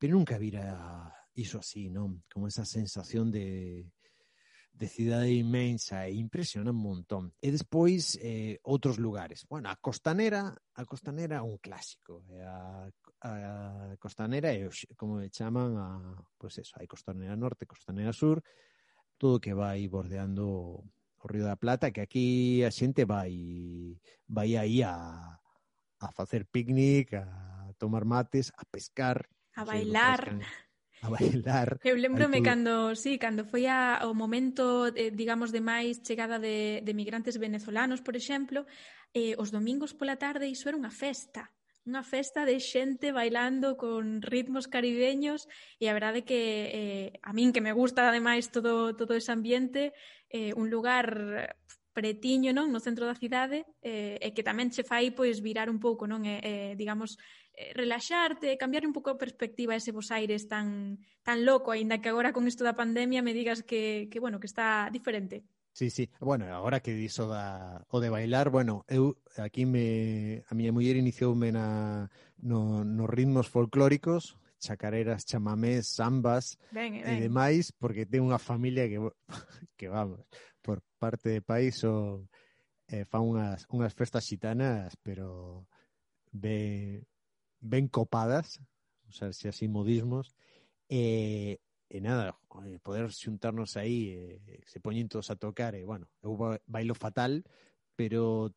[0.00, 2.24] pero nunca vira iso así, non?
[2.32, 3.84] Como esa sensación de,
[4.72, 7.32] de cidade inmensa e impresiona un montón.
[7.40, 9.44] E despois eh, outros lugares.
[9.48, 12.24] Bueno, a Costanera, a Costanera é un clásico.
[12.40, 12.88] A,
[13.20, 13.32] a
[14.00, 15.88] Costanera é como me chaman a,
[16.40, 18.40] pois pues eso, hai Costanera Norte, Costanera Sur,
[19.18, 20.84] todo que vai bordeando
[21.16, 23.32] o Río da Plata, que aquí a xente vai
[24.28, 24.96] vai aí a,
[26.00, 30.38] a facer picnic, a tomar mates, a pescar, a bailar.
[31.02, 31.76] A bailar.
[31.84, 32.48] Eu lembrome todo...
[32.48, 37.36] cando, sí, cando foi a, o momento, eh, digamos, de máis chegada de, de migrantes
[37.36, 38.64] venezolanos, por exemplo,
[39.12, 41.52] eh, os domingos pola tarde iso era unha festa
[41.86, 45.46] unha festa de xente bailando con ritmos caribeños
[45.78, 46.42] e a verdade que
[46.74, 49.94] eh, a min que me gusta ademais todo, todo ese ambiente
[50.28, 51.54] eh, un lugar
[51.96, 55.80] pretiño non no centro da cidade eh, e que tamén che fai pois virar un
[55.80, 57.16] pouco non e, eh, digamos
[57.56, 62.12] eh, relaxarte, cambiar un pouco a perspectiva ese vos Aires tan, tan loco, aínda que
[62.12, 65.48] agora con isto da pandemia me digas que, que, bueno, que está diferente.
[65.76, 66.08] Sí, sí.
[66.20, 70.96] Bueno, agora que diso da, o de bailar, bueno, eu aquí me, a miña muller
[70.96, 72.08] inicioume na,
[72.40, 77.04] no, nos ritmos folclóricos, chacareras, chamamés, sambas ben, ben.
[77.04, 78.96] e demais, porque ten unha familia que,
[79.76, 80.24] que vamos,
[80.64, 82.24] por parte de país o,
[82.88, 85.68] eh, fa unhas, unhas festas xitanas, pero
[86.32, 87.04] ben,
[87.60, 88.64] ben copadas,
[89.12, 90.32] usar se así modismos,
[90.88, 92.34] e, e nada,
[92.66, 96.34] eh, poder xuntarnos aí, eh, se poñen todos a tocar, e bueno, eu
[96.66, 97.46] bailo fatal,
[97.94, 98.52] pero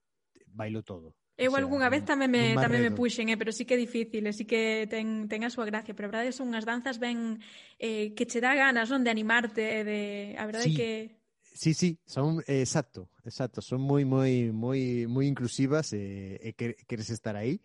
[0.49, 1.13] bailo todo.
[1.39, 3.79] Eu o sea, algunha vez tamén me tamén me puxen, eh, pero sí que é
[3.79, 6.99] difícil, eh, sí que ten ten a súa gracia, pero a verdade son unhas danzas
[6.99, 7.39] ben
[7.79, 9.99] eh, que che dá ganas, non, de animarte, eh, de
[10.35, 10.75] a verdade sí.
[10.75, 10.89] que
[11.59, 16.55] Sí, sí, son eh, exacto, exacto, son moi moi moi moi inclusivas eh, e eh,
[16.55, 17.59] eh, queres estar aí.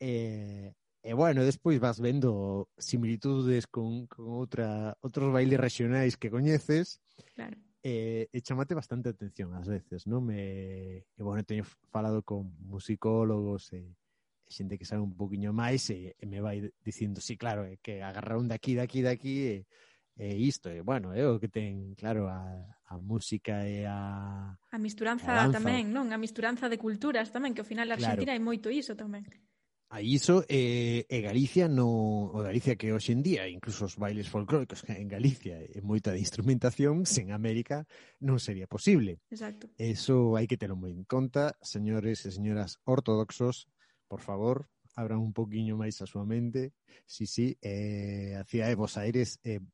[0.00, 0.72] Eh,
[1.06, 6.98] E bueno, despois vas vendo similitudes con, con outra, outros bailes regionais que coñeces.
[7.38, 7.54] Claro.
[7.78, 10.26] E, e chamate bastante atención ás veces, non?
[10.26, 11.62] Me, e bueno, teño
[11.94, 16.66] falado con musicólogos e, e xente que sabe un poquinho máis e, e me vai
[16.82, 19.56] dicindo, sí, claro, é que agarraron daqui, daqui, daqui e,
[20.18, 22.42] e isto, e bueno, é o que ten, claro, a,
[22.90, 24.58] a música e a...
[24.58, 26.10] A misturanza a tamén, non?
[26.10, 28.34] A misturanza de culturas tamén, que ao final a Argentina claro.
[28.34, 29.22] hai moito iso tamén.
[29.88, 34.26] A iso eh, e Galicia no o Galicia que hoxe en día, incluso os bailes
[34.26, 37.86] folclóricos en Galicia e moita de instrumentación, sen América
[38.18, 39.22] non sería posible.
[39.30, 39.70] Exacto.
[39.78, 43.70] Eso hai que telo moi en conta, señores e señoras ortodoxos,
[44.10, 44.66] por favor,
[44.98, 46.74] abran un poquinho máis a súa mente.
[47.06, 49.64] Sí, sí, eh, a cidade de Bos Aires é eh,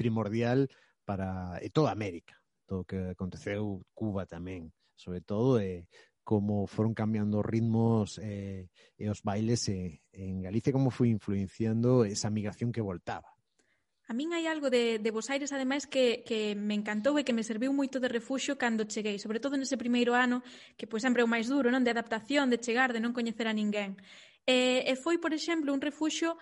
[0.00, 0.72] primordial
[1.04, 5.84] para e toda América, todo o que aconteceu Cuba tamén, sobre todo eh,
[6.26, 8.66] como foron cambiando ritmos eh,
[8.98, 13.30] e os bailes eh, en Galicia, como foi influenciando esa migración que voltaba.
[14.10, 17.34] A min hai algo de, de Bos Aires, ademais, que, que me encantou e que
[17.34, 20.42] me serviu moito de refuxio cando cheguei, sobre todo nese primeiro ano,
[20.74, 21.86] que pois sempre é o máis duro, non?
[21.86, 23.94] De adaptación, de chegar, de non coñecer a ninguén.
[24.46, 26.38] E, e foi, por exemplo, un refuxo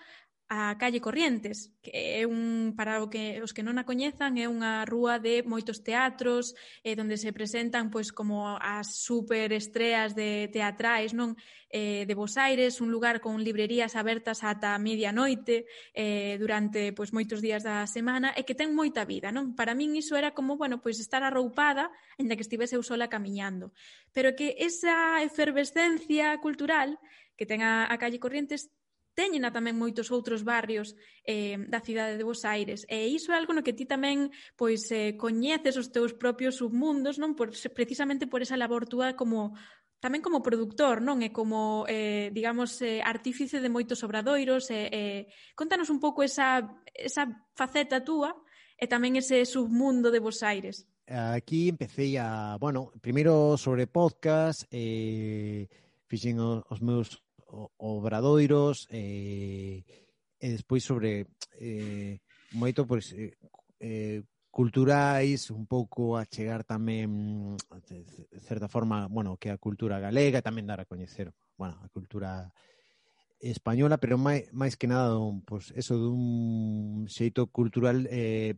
[0.49, 4.45] a calle Corrientes, que é un para o que os que non a coñezan é
[4.45, 6.53] unha rúa de moitos teatros,
[6.85, 11.33] eh onde se presentan pois como as superestreas de teatrais, non?
[11.73, 15.65] Eh de Bos Aires, un lugar con librerías abertas ata medianoite,
[15.97, 19.57] eh durante pois moitos días da semana e que ten moita vida, non?
[19.57, 21.89] Para min iso era como, bueno, pois estar arroupada
[22.21, 23.73] aínda que estivese eu sola camiñando.
[24.13, 27.01] Pero que esa efervescencia cultural
[27.35, 28.71] que ten a, a calle Corrientes
[29.15, 32.85] teñena tamén moitos outros barrios eh, da cidade de Bos Aires.
[32.91, 37.17] E iso é algo no que ti tamén pois eh, coñeces os teus propios submundos,
[37.17, 37.39] non?
[37.39, 39.55] Por, precisamente por esa labor túa como
[40.05, 41.25] tamén como produtor, non?
[41.25, 44.69] E como, eh, digamos, eh, artífice de moitos obradoiros.
[44.69, 45.21] E, eh,
[45.57, 46.61] contanos un pouco esa,
[46.93, 47.25] esa
[47.57, 48.37] faceta túa
[48.77, 50.85] e tamén ese submundo de Bos Aires.
[51.09, 55.73] Aquí empecé a, bueno, primeiro sobre podcast, eh,
[56.05, 57.24] fixen os meus
[57.79, 59.85] obradoiros eh,
[60.39, 61.27] e despois sobre
[61.59, 62.21] eh,
[62.53, 63.33] moito pois, eh,
[63.81, 67.59] eh, culturais, un pouco a chegar tamén
[67.91, 72.55] de certa forma, bueno, que a cultura galega tamén dar a coñecer, bueno, a cultura
[73.43, 78.55] española, pero máis, máis que nada, pois, eso dun xeito cultural eh,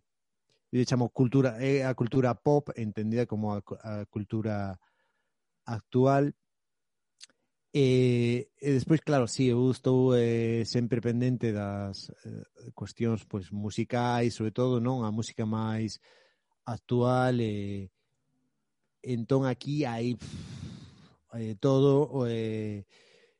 [0.75, 4.77] eu chamo cultura, é a cultura pop entendida como a, a cultura
[5.65, 6.37] actual
[7.79, 14.33] E, e despois, claro, sí, eu estou eh, sempre pendente das eh, cuestións pois musicais,
[14.33, 15.05] sobre todo, non?
[15.05, 16.01] A música máis
[16.65, 17.93] actual e
[19.05, 22.89] eh, entón aquí hai pff, eh, todo eh,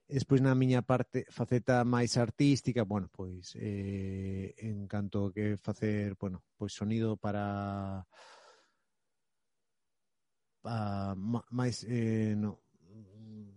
[0.05, 6.45] despois na miña parte faceta máis artística, bueno, pois eh, en canto que facer, bueno,
[6.61, 8.05] pois sonido para,
[10.61, 11.17] para
[11.49, 12.66] máis eh, no,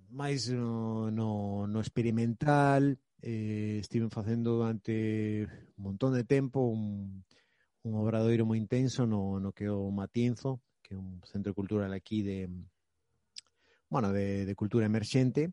[0.10, 5.46] máis no, no, no experimental eh, estive facendo durante
[5.78, 7.24] un montón de tempo un,
[7.84, 11.94] un obradoiro moi intenso no, no que é o Matienzo que é un centro cultural
[11.94, 12.50] aquí de
[13.90, 15.52] bueno, de, de cultura emerxente.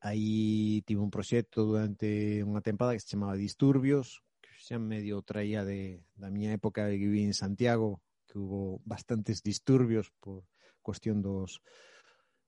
[0.00, 5.64] Aí tive un proxecto durante unha tempada que se chamaba Disturbios que xa medio traía
[5.64, 10.44] de, da miña época que viví en Santiago que hubo bastantes disturbios por
[10.84, 11.64] cuestión dos,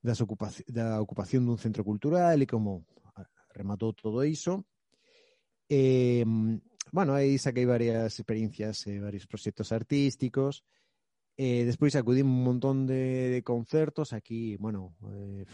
[0.07, 2.87] das ocupación, da ocupación dun centro cultural e como
[3.51, 4.63] rematou todo iso.
[5.67, 6.23] E,
[6.95, 10.63] bueno, aí saquei varias experiencias e varios proxectos artísticos.
[11.37, 13.45] E despois acudí un montón de, de.
[14.15, 15.45] Aquí, bueno, eh,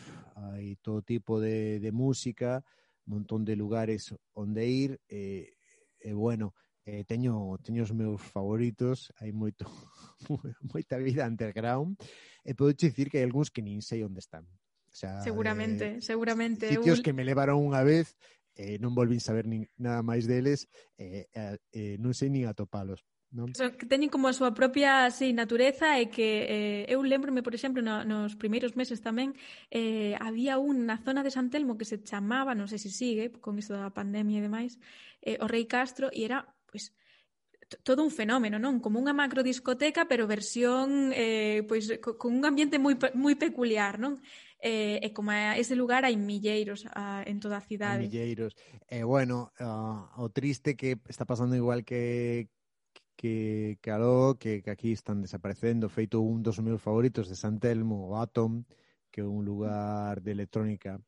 [0.84, 2.62] todo tipo de, de música,
[3.06, 5.00] un montón de lugares onde ir.
[5.08, 5.56] E,
[5.98, 6.54] e bueno,
[6.84, 9.66] eh, teño, teño os meus favoritos, hai moito
[10.74, 11.94] moita vida underground,
[12.42, 14.46] e podo dicir que hai algúns que nin sei onde están.
[14.90, 16.68] O sea, seguramente, eh, seguramente.
[16.68, 17.04] Sitios un...
[17.06, 18.18] que me levaron unha vez,
[18.58, 20.66] eh, non volvín saber nin, nada máis deles,
[20.98, 23.06] eh, eh, eh, non sei nin atopalos.
[23.32, 23.48] Non?
[23.56, 27.56] So, que teñen como a súa propia sí, natureza e que eh, eu lembrome, por
[27.56, 29.32] exemplo, no, nos primeiros meses tamén
[29.72, 33.32] eh, había un na zona de San Telmo que se chamaba, non sei se sigue,
[33.40, 34.76] con isto da pandemia e demais,
[35.24, 36.96] eh, o Rei Castro, e era pois
[37.84, 38.80] todo un fenómeno, non?
[38.80, 44.20] Como unha macrodiscoteca, pero versión eh, pois, con un ambiente moi, moi peculiar, non?
[44.62, 48.04] Eh, e como a ese lugar hai milleiros a, en toda a cidade.
[48.04, 48.52] Hai milleiros.
[48.86, 52.48] E eh, bueno, uh, o triste que está pasando igual que
[53.16, 57.58] que que aló, que, que aquí están desaparecendo, feito un dos meus favoritos de San
[57.60, 58.64] Telmo, o Atom,
[59.10, 61.00] que é un lugar de electrónica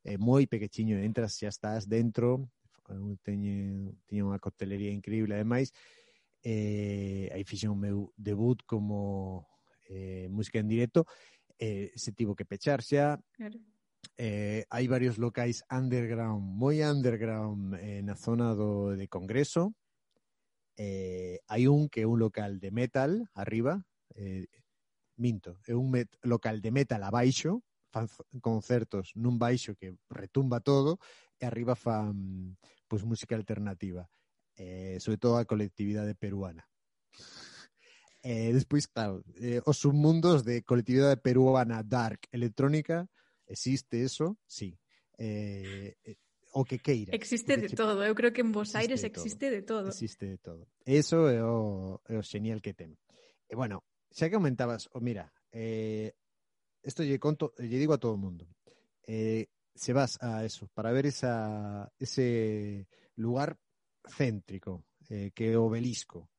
[0.00, 2.48] é eh, moi pequechiño, entras, xa estás dentro,
[2.90, 5.38] Entón, teñen, tiña unha coctelería increíble.
[5.38, 5.70] Ademais,
[6.42, 9.46] eh, aí fixen o meu debut como
[9.86, 11.06] eh, música en directo.
[11.54, 13.14] Eh, se tivo que pechar xa.
[13.30, 13.62] Claro.
[14.18, 19.70] Eh, hai varios locais underground, moi underground eh, na zona do, de Congreso.
[20.74, 23.86] Eh, hai un que é un local de metal arriba,
[24.18, 24.50] eh,
[25.14, 28.06] minto, é un met, local de metal abaixo, fan
[28.40, 30.98] concertos nun baixo que retumba todo
[31.36, 32.56] e arriba fan
[32.90, 34.10] pois música alternativa,
[34.58, 36.66] eh, sobre todo a colectividade peruana.
[38.26, 43.06] Eh, despois, claro, eh, os submundos de colectividade peruana dark electrónica,
[43.46, 44.74] existe eso, sí.
[45.16, 46.18] Eh, eh,
[46.52, 47.14] o que queira.
[47.14, 49.88] Existe de todo, eu creo que en Bos Aires existe de todo.
[49.88, 50.66] Existe de todo.
[50.82, 52.98] Eso é o, é o genial que ten.
[53.46, 56.10] E bueno, xa que comentabas, oh, mira, eh,
[56.82, 58.50] esto lle conto, lle digo a todo o mundo.
[59.06, 63.58] Eh, se vas a eso, para ver ese lugar
[64.04, 66.30] céntrico, eh, que obelisco,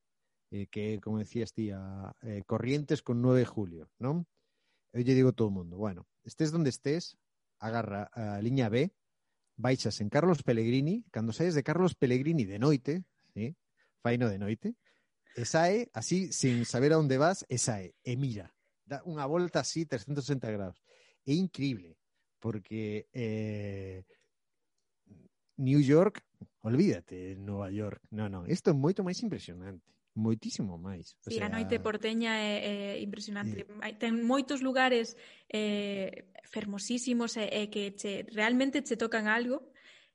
[0.49, 3.89] eh, que como decías ti, a, eh, Corrientes con 9 de julio?
[4.93, 7.15] Eu lle digo todo o mundo, bueno, estés donde estés,
[7.59, 8.91] agarra a liña B,
[9.55, 13.55] baixas en Carlos Pellegrini, cando saes de Carlos Pellegrini de noite, ¿sí?
[14.03, 14.75] faino de noite,
[15.31, 18.51] e sae así, sin saber a onde vas, e sae, e mira,
[18.83, 20.83] dá unha volta así 360 graus.
[21.23, 22.00] É increíble
[22.41, 24.03] porque eh,
[25.61, 26.25] New York,
[26.65, 31.15] olvídate, Nueva York, no, no, isto é moito máis impresionante moitísimo máis.
[31.23, 33.63] O sí, sea, a noite porteña é, é impresionante.
[33.63, 33.95] É...
[33.95, 35.15] Ten moitos lugares
[35.47, 39.70] eh, fermosísimos e, e que che, realmente che tocan algo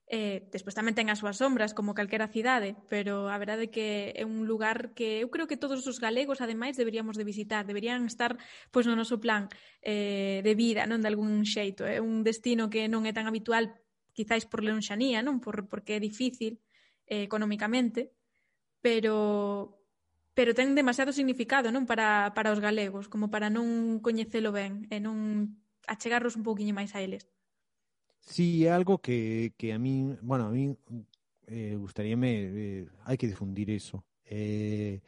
[0.07, 4.15] Eh, despois tamén ten as súas sombras, como calquera cidade, pero a verdade é que
[4.15, 8.07] é un lugar que eu creo que todos os galegos, ademais, deberíamos de visitar, deberían
[8.07, 8.39] estar
[8.71, 9.51] pois no noso plan
[9.83, 11.83] eh, de vida, non de algún xeito.
[11.83, 12.03] É eh?
[12.03, 13.75] un destino que non é tan habitual,
[14.15, 16.63] quizáis por leonxanía, non por, porque é difícil
[17.11, 18.15] eh, economicamente,
[18.79, 19.75] pero
[20.37, 25.03] pero ten demasiado significado non para, para os galegos, como para non coñecelo ben e
[25.03, 27.27] non achegarnos un pouquiño máis a eles.
[28.27, 30.75] Sí, algo que, que a mí, bueno, a mí
[31.47, 32.33] eh, gustaría, me,
[32.81, 34.03] eh, hay que difundir eso.
[34.25, 34.99] Eh,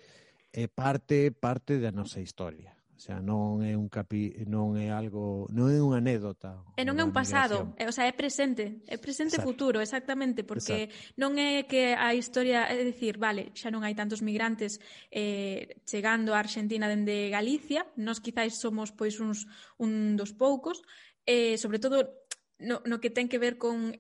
[0.54, 2.80] eh parte parte da nosa historia.
[2.96, 6.60] O sea, non é un capi, non é algo, non é unha anécdota.
[6.76, 9.52] Eh, e non é un pasado, é, eh, o sea, é presente, é presente Exacto.
[9.52, 11.16] futuro, exactamente, porque Exacto.
[11.16, 16.36] non é que a historia, é dicir, vale, xa non hai tantos migrantes eh, chegando
[16.36, 19.48] a Argentina dende Galicia, nós quizáis somos pois uns
[19.80, 20.84] un dos poucos,
[21.24, 22.28] eh, sobre todo
[22.60, 23.98] no, no que ten que ver con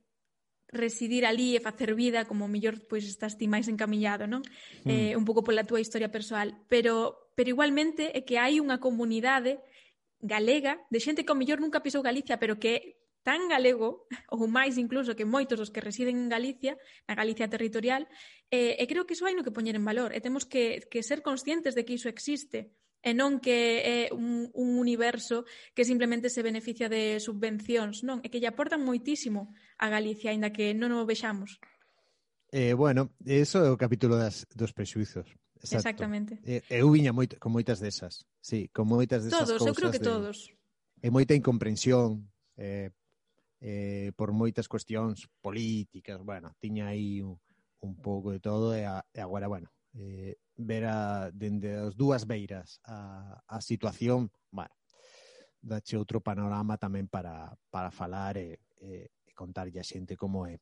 [0.70, 4.45] residir ali e facer vida, como mellor pois estás ti máis encamillado, non?
[4.86, 4.89] Mm.
[4.89, 9.64] Eh, un pouco pola túa historia persoal, pero pero igualmente é que hai unha comunidade
[10.22, 12.80] galega de xente que ao mellor nunca pisou Galicia, pero que é
[13.24, 16.78] tan galego, ou máis incluso que moitos dos que residen en Galicia,
[17.10, 18.05] na Galicia territorial,
[18.51, 21.01] eh, e creo que iso hai no que poñer en valor, e temos que, que
[21.01, 26.28] ser conscientes de que iso existe, e non que é un, un universo que simplemente
[26.28, 30.91] se beneficia de subvencións, non, é que lle aportan moitísimo a Galicia, aínda que non
[30.91, 31.60] o vexamos.
[32.52, 35.30] Eh, bueno, eso é o capítulo das, dos prexuizos.
[35.60, 35.76] Exacto.
[35.76, 36.39] Exactamente.
[36.43, 39.64] Eh, eu viña moito, con moitas desas, sí, con moitas desas todos, cousas.
[39.64, 40.38] Todos, eu creo que de, todos.
[41.00, 42.28] E moita incomprensión,
[42.60, 42.91] eh,
[43.60, 47.39] eh, por moitas cuestións políticas, bueno, tiña aí un,
[47.80, 52.84] un pouco de todo e, a, e agora, bueno, eh, verá dende as dúas beiras
[52.84, 54.76] a, a situación, bueno,
[55.64, 60.60] dache outro panorama tamén para, para falar e, e, e contarlle a xente como é.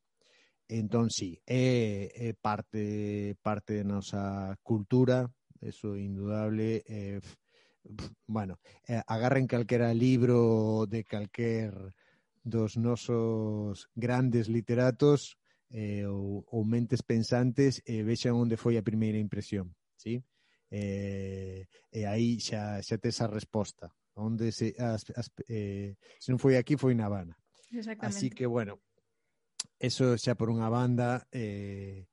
[0.69, 5.25] Entón, sí, é, é parte, parte da nosa cultura,
[5.63, 7.23] eso é indudable, é,
[8.27, 11.71] bueno, eh, agarren calquera libro de calquer
[12.43, 15.37] dos nosos grandes literatos
[15.69, 20.23] eh, ou, ou mentes pensantes e eh, vexan onde foi a primeira impresión sí?
[20.69, 23.87] Eh, e aí xa, xa tes a resposta
[24.17, 27.37] onde se, as, as, eh, se non foi aquí foi na Habana
[28.03, 28.81] así que bueno
[29.79, 32.03] eso xa por unha banda eh,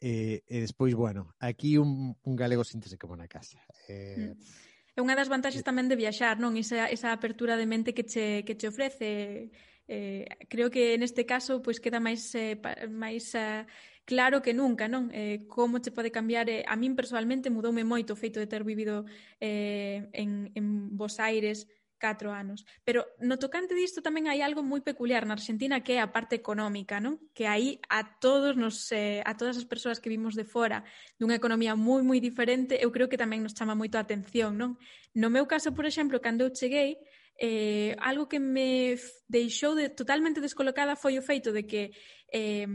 [0.00, 4.70] eh, e despois bueno aquí un, un galego síntese como na casa eh, mm.
[4.92, 6.52] É unha das vantaxes eh, tamén de viaxar, non?
[6.60, 9.48] Esa, esa apertura de mente que che, que che ofrece
[9.92, 12.56] eh, creo que neste caso pois queda máis eh,
[12.88, 13.68] máis eh,
[14.08, 15.12] claro que nunca, non?
[15.12, 18.64] Eh, como che pode cambiar eh, a min personalmente mudoume moito o feito de ter
[18.64, 19.04] vivido
[19.36, 20.66] eh, en, en
[20.96, 21.68] Bos Aires
[22.02, 22.66] catro anos.
[22.82, 26.34] Pero no tocante disto tamén hai algo moi peculiar na Argentina que é a parte
[26.34, 27.22] económica, non?
[27.30, 30.82] Que aí a todos nos eh, a todas as persoas que vimos de fora
[31.20, 34.80] dunha economía moi moi diferente, eu creo que tamén nos chama moito a atención, non?
[35.14, 36.98] No meu caso, por exemplo, cando eu cheguei,
[37.38, 38.96] eh, algo que me
[39.28, 41.92] deixou de, totalmente descolocada foi o feito de que
[42.32, 42.66] eh,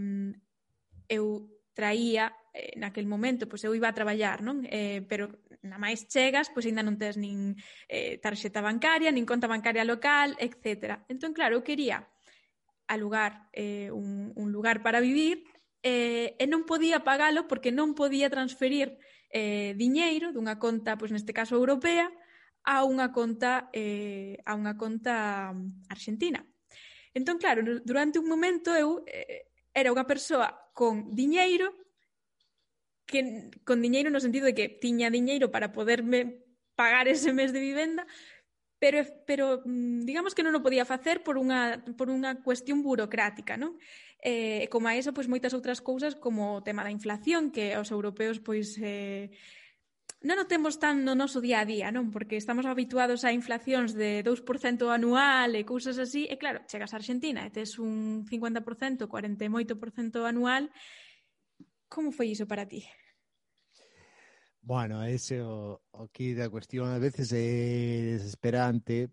[1.07, 4.65] eu traía eh, naquel momento, pois eu iba a traballar, non?
[4.65, 5.29] Eh, pero
[5.61, 7.53] na máis chegas, pois aínda non tes nin
[7.85, 11.05] eh, tarxeta bancaria, nin conta bancaria local, etc.
[11.05, 12.09] Entón, claro, eu quería
[12.87, 15.43] alugar eh, un, un lugar para vivir
[15.83, 18.97] eh, e non podía pagalo porque non podía transferir
[19.29, 22.09] eh, diñeiro dunha conta, pois neste caso europea,
[22.67, 25.55] a unha conta eh, a unha conta
[25.87, 26.43] argentina.
[27.15, 31.71] Entón, claro, durante un momento eu eh, era unha persoa con diñeiro
[33.07, 36.43] que con diñeiro no sentido de que tiña diñeiro para poderme
[36.75, 38.03] pagar ese mes de vivenda,
[38.83, 43.55] pero pero mm, digamos que non o podía facer por unha por unha cuestión burocrática,
[43.55, 43.79] non?
[44.19, 47.89] Eh, como a eso, pois moitas outras cousas como o tema da inflación que os
[47.95, 49.31] europeos pois eh,
[50.25, 52.09] non o temos tan no noso día a día, non?
[52.09, 56.99] Porque estamos habituados a inflacións de 2% anual e cousas así, e claro, chegas a
[56.99, 60.73] Argentina e tes un 50%, 48% anual.
[61.87, 62.83] Como foi iso para ti?
[64.59, 69.07] Bueno, ese o, o que da cuestión a veces é desesperante,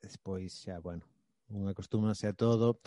[0.00, 1.04] despois xa, bueno,
[1.52, 2.80] unha acostúmase a todo.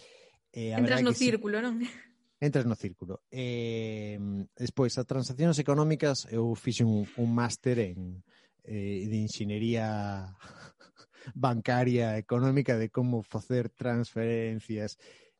[0.50, 1.64] Eh, Entras no círculo, sí.
[1.68, 1.76] non?
[2.40, 3.22] entras no círculo.
[3.30, 4.18] Eh,
[4.56, 8.24] despois, as transaccións económicas, eu fixe un, un máster en
[8.64, 10.36] eh, de inxinería
[11.36, 14.98] bancaria económica de como facer transferencias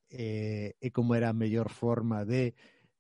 [0.10, 2.54] eh, e como era a mellor forma de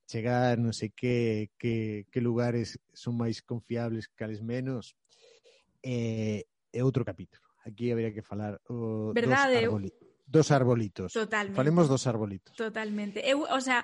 [0.09, 4.97] chegar non sei que, que, que lugares son máis confiables cales menos
[5.85, 9.89] eh, é outro capítulo aquí habería que falar o, Verdade, dos
[10.29, 11.11] dos arbolitos.
[11.11, 11.55] Totalmente.
[11.57, 12.55] Falemos dos arbolitos.
[12.55, 13.19] Totalmente.
[13.25, 13.83] Eu, o sea,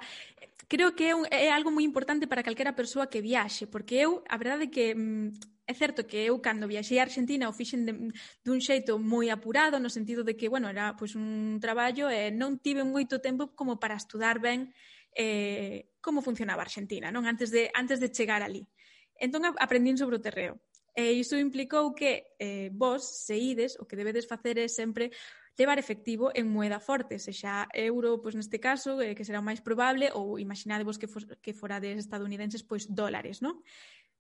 [0.67, 4.21] creo que é, un, é algo moi importante para calquera persoa que viaxe, porque eu,
[4.29, 5.33] a verdade é que mm,
[5.65, 7.93] é certo que eu cando viaxei a Argentina o fixen de,
[8.45, 12.61] dun xeito moi apurado no sentido de que, bueno, era pois un traballo e non
[12.61, 14.69] tive moito tempo como para estudar ben
[15.17, 17.25] eh, como funcionaba Argentina, non?
[17.25, 18.61] Antes de antes de chegar ali.
[19.17, 20.61] Entón aprendín sobre o terreo.
[20.95, 25.11] E isto implicou que eh, vos, se ides, o que debedes facer é sempre
[25.57, 29.47] levar efectivo en moeda forte, se xa euro, pois neste caso, eh, que será o
[29.47, 33.63] máis probable, ou imaginadevos que, for, que forades estadounidenses, pois dólares, non?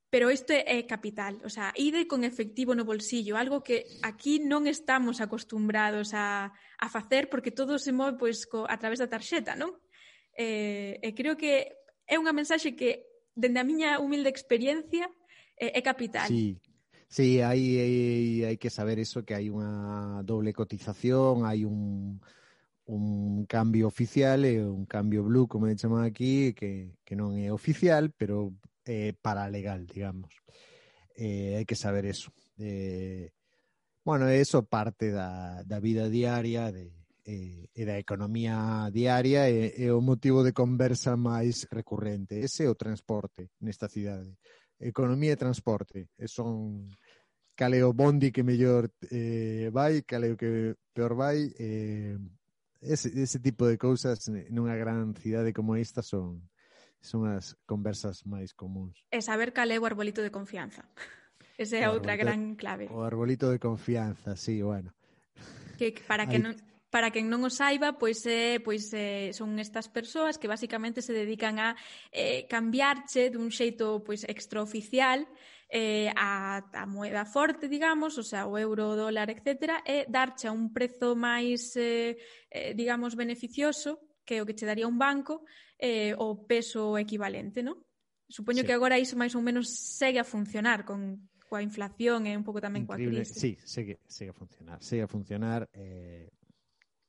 [0.07, 4.63] Pero isto é capital, o sea, ide con efectivo no bolsillo, algo que aquí non
[4.63, 9.59] estamos acostumbrados a, a facer porque todo se move pois, co, a través da tarxeta,
[9.59, 9.75] non?
[10.39, 11.67] Eh, e creo que
[12.07, 13.03] é unha mensaxe que,
[13.35, 15.11] dende a miña humilde experiencia,
[15.59, 16.31] é, é capital.
[16.31, 16.55] Sí.
[17.15, 22.19] Sí, hay, hay, hay, que saber eso, que hay una doble cotización, hay un,
[22.87, 27.55] un cambio oficial e un cambio blue, como le chaman aquí, que, que non é
[27.55, 28.51] oficial, pero
[28.83, 30.27] é eh, paralegal, digamos.
[31.15, 32.35] Eh, hai que saber eso.
[32.59, 33.31] Eh,
[34.03, 36.91] bueno, eso parte da, da vida diaria de,
[37.23, 42.43] eh, e da economía diaria e, e o motivo de conversa máis recurrente.
[42.43, 44.35] Ese é o transporte nesta cidade.
[44.83, 46.91] Economía e transporte eh, son
[47.55, 52.19] cal é o bondi que mellor eh, vai, cal é o que peor vai, eh,
[52.83, 56.51] ese, ese tipo de cousas nunha gran cidade como esta son
[57.05, 58.97] son as conversas máis comuns.
[59.13, 60.83] E saber cal é o arbolito de confianza.
[61.57, 62.91] Esa é outra gran clave.
[62.91, 64.91] O arbolito de confianza, sí, bueno.
[65.79, 66.43] Que para que Ahí...
[66.43, 66.55] non
[66.91, 71.11] para quen non o saiba, pois eh, pois eh, son estas persoas que basicamente se
[71.11, 71.75] dedican a
[72.11, 75.27] eh, cambiarche dun xeito pois extraoficial
[75.69, 80.47] eh, a, a moeda forte, digamos, o sea, o euro, o dólar, etcétera, e darche
[80.47, 82.17] a un prezo máis, eh,
[82.49, 85.45] eh, digamos, beneficioso que o que che daría un banco
[85.77, 87.81] eh, o peso equivalente, non?
[88.25, 88.67] Supoño sí.
[88.67, 92.57] que agora iso máis ou menos segue a funcionar con coa inflación e un pouco
[92.57, 93.21] tamén Increíble.
[93.21, 93.37] coa crise.
[93.37, 95.69] Sí, segue, segue a funcionar, segue a funcionar.
[95.73, 96.29] Eh,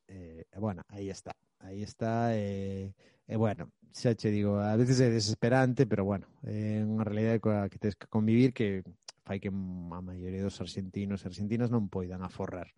[0.07, 2.37] eh, bueno, aí está, aí está.
[2.37, 2.93] Eh,
[3.27, 7.67] E bueno, xa che digo, a veces é desesperante, pero bueno, é unha realidade coa
[7.67, 8.87] que tens que convivir que
[9.27, 12.71] fai que a maioría dos argentinos e argentinas non poidan aforrar.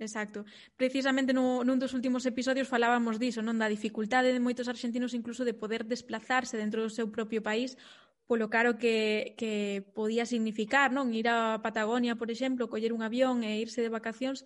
[0.00, 0.44] Exacto.
[0.74, 5.46] Precisamente no, nun dos últimos episodios falábamos diso, non da dificultade de moitos argentinos incluso
[5.46, 7.76] de poder desplazarse dentro do seu propio país
[8.24, 11.12] polo caro que, que podía significar, non?
[11.12, 14.42] Ir a Patagonia, por exemplo, coller un avión e irse de vacacións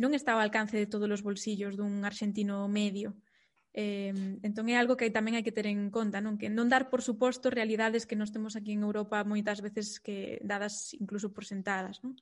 [0.00, 3.12] non está ao alcance de todos os bolsillos dun argentino medio.
[3.76, 6.40] Eh, entón é algo que tamén hai que ter en conta, non?
[6.40, 10.40] Que non dar por suposto realidades que nós temos aquí en Europa moitas veces que
[10.40, 12.16] dadas incluso por sentadas, non?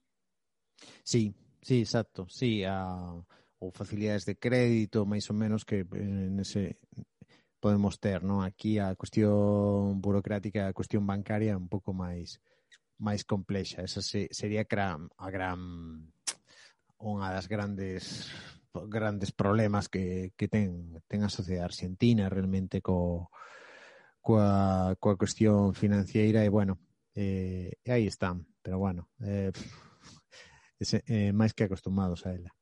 [1.07, 1.33] Sí,
[1.63, 2.27] sí, exacto.
[2.29, 3.15] Sí, a
[3.57, 6.77] ou facilidades de crédito, máis ou menos que eh, en ese
[7.57, 8.45] podemos ter, non?
[8.45, 12.37] Aquí a cuestión burocrática, a cuestión bancaria é un pouco máis
[13.01, 13.81] máis complexa.
[13.85, 15.61] Esa se, sería a gran, a gran
[17.01, 18.29] unha das grandes
[18.85, 23.33] grandes problemas que, que ten, ten a sociedade argentina realmente co,
[24.21, 26.77] coa, coa cuestión financiera e bueno,
[27.17, 29.51] eh, e aí están, pero bueno, eh,
[30.83, 32.53] ese, eh, máis que acostumados a ela.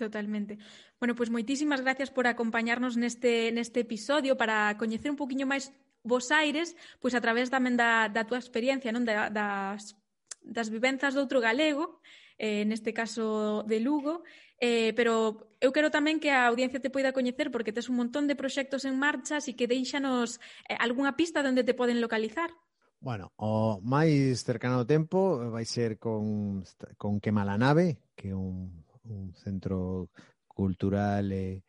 [0.00, 0.56] Totalmente.
[0.96, 5.68] Bueno, pois pues moitísimas gracias por acompañarnos neste, neste episodio para coñecer un poquinho máis
[6.00, 6.72] vos aires,
[7.04, 10.00] pois a través tamén da, da túa experiencia, non da, das,
[10.40, 12.00] das vivenzas do outro galego,
[12.40, 14.24] eh, neste caso de Lugo,
[14.60, 18.28] Eh, pero eu quero tamén que a audiencia te poida coñecer porque tes un montón
[18.28, 20.36] de proxectos en marcha, así que deixanos
[20.68, 22.52] eh, algunha pista onde te poden localizar.
[23.00, 26.60] Bueno, o máis cercano ao tempo eh, vai ser con,
[27.00, 30.12] con Quemala Nave, que é un, un centro
[30.44, 31.64] cultural e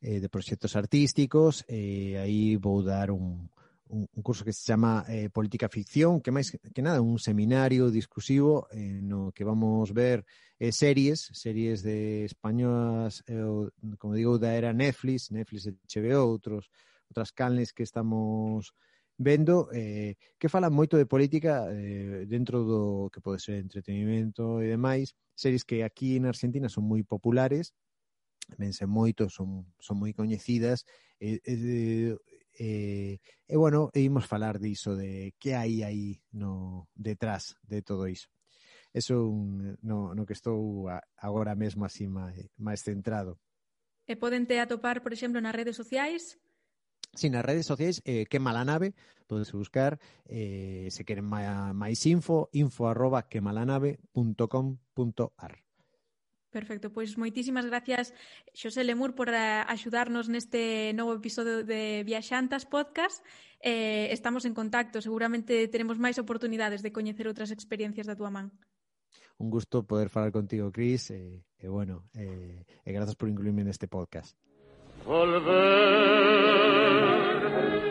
[0.00, 3.51] eh, eh, de proxectos artísticos, e eh, aí vou dar un,
[3.92, 7.92] un, un curso que se chama eh, Política Ficción, que máis que nada un seminario
[7.92, 10.24] discusivo eh, no que vamos ver
[10.56, 13.44] eh, series, series de españolas, eh,
[14.00, 16.72] como digo, da era Netflix, Netflix e HBO, outros
[17.12, 18.72] outras canles que estamos
[19.20, 24.72] vendo eh, que falan moito de política eh, dentro do que pode ser entretenimento e
[24.72, 27.76] demais, series que aquí en Argentina son moi populares,
[28.56, 30.88] vense moito, son, son moi coñecidas,
[31.20, 32.16] e, eh, e,
[32.58, 38.28] E, e bueno, imos falar diso de que hai aí no detrás de todo iso.
[38.92, 43.40] Eso un, no, no que estou a, agora mesmo así máis, máis centrado.
[44.04, 46.36] E poden te atopar, por exemplo, nas redes sociais?
[47.16, 48.92] Si, sí, nas redes sociais, eh, que mala nave,
[49.24, 49.98] podes buscar,
[50.28, 55.64] eh, se queren máis info, info arroba quemalanave.com.ar.
[56.52, 58.12] Perfecto, pois moitísimas gracias
[58.52, 63.24] Xosé Lemur por eh, axudarnos neste novo episodio de Viaxantas Podcast.
[63.64, 68.52] Eh, estamos en contacto, seguramente teremos máis oportunidades de coñecer outras experiencias da túa man.
[69.40, 73.32] Un gusto poder falar contigo, Cris, e, eh, eh, bueno, eh, e eh, grazas por
[73.32, 74.36] incluirme neste podcast.
[75.08, 75.48] Volver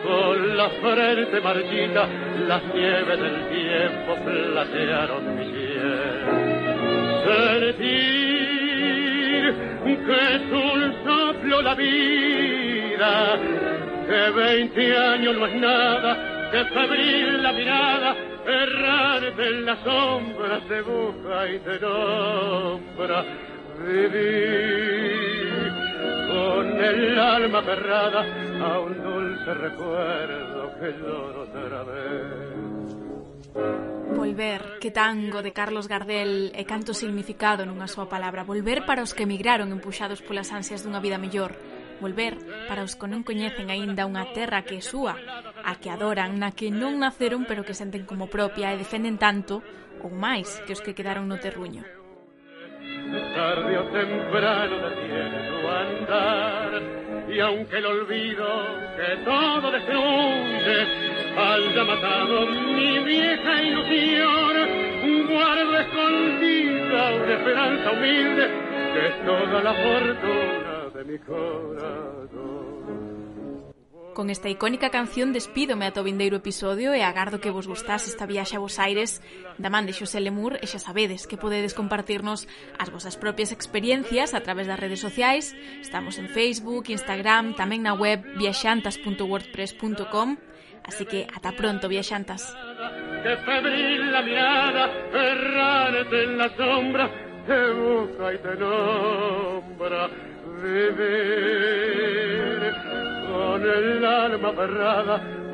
[0.06, 2.06] con la frente marchita,
[2.46, 6.62] las nieves del tiempo platearon mi piel.
[7.26, 8.11] Sentir
[9.84, 13.38] que es un soplo la vida,
[14.06, 20.82] que veinte años no es nada, que febril la mirada, errante en las sombras de
[20.82, 23.24] busca y de nombra.
[23.84, 25.72] Vivir
[26.28, 28.24] con el alma aferrada
[28.60, 32.71] a un dulce recuerdo que lloro otra vez.
[34.12, 38.46] Volver, que tango de Carlos Gardel e canto significado nunha súa palabra.
[38.46, 41.56] Volver para os que emigraron empuxados polas ansias dunha vida mellor.
[42.02, 42.38] Volver
[42.68, 45.16] para os que non coñecen aínda unha terra que é súa,
[45.64, 49.64] a que adoran, na que non naceron pero que senten como propia e defenden tanto
[50.04, 51.82] ou máis que os que quedaron no terruño.
[53.12, 56.72] Tarde o temprano detiene tu andar
[57.28, 58.46] Y aunque el olvido
[58.96, 64.52] que todo destruye haya matado mi vieja ilusión,
[65.32, 68.48] guardo escondida una esperanza humilde
[68.92, 72.72] que es toda la fortuna de mi corazón.
[74.14, 78.28] Con esta icónica canción despídome ata o vindeiro episodio e agardo que vos gustase esta
[78.28, 79.24] viaxe a Buenos Aires
[79.56, 82.44] da man de Xosé Lemur e xa sabedes que podedes compartirnos
[82.76, 85.56] as vosas propias experiencias a través das redes sociais.
[85.80, 90.51] Estamos en Facebook, Instagram, tamén na web viaxantas.wordpress.com
[90.84, 92.54] Así que hasta pronto, viajantas.
[93.22, 93.36] Que
[103.30, 104.52] con el alma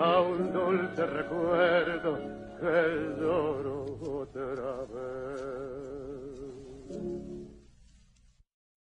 [0.01, 2.18] a un dulce recuerdo
[2.61, 5.88] que lloro otra vez.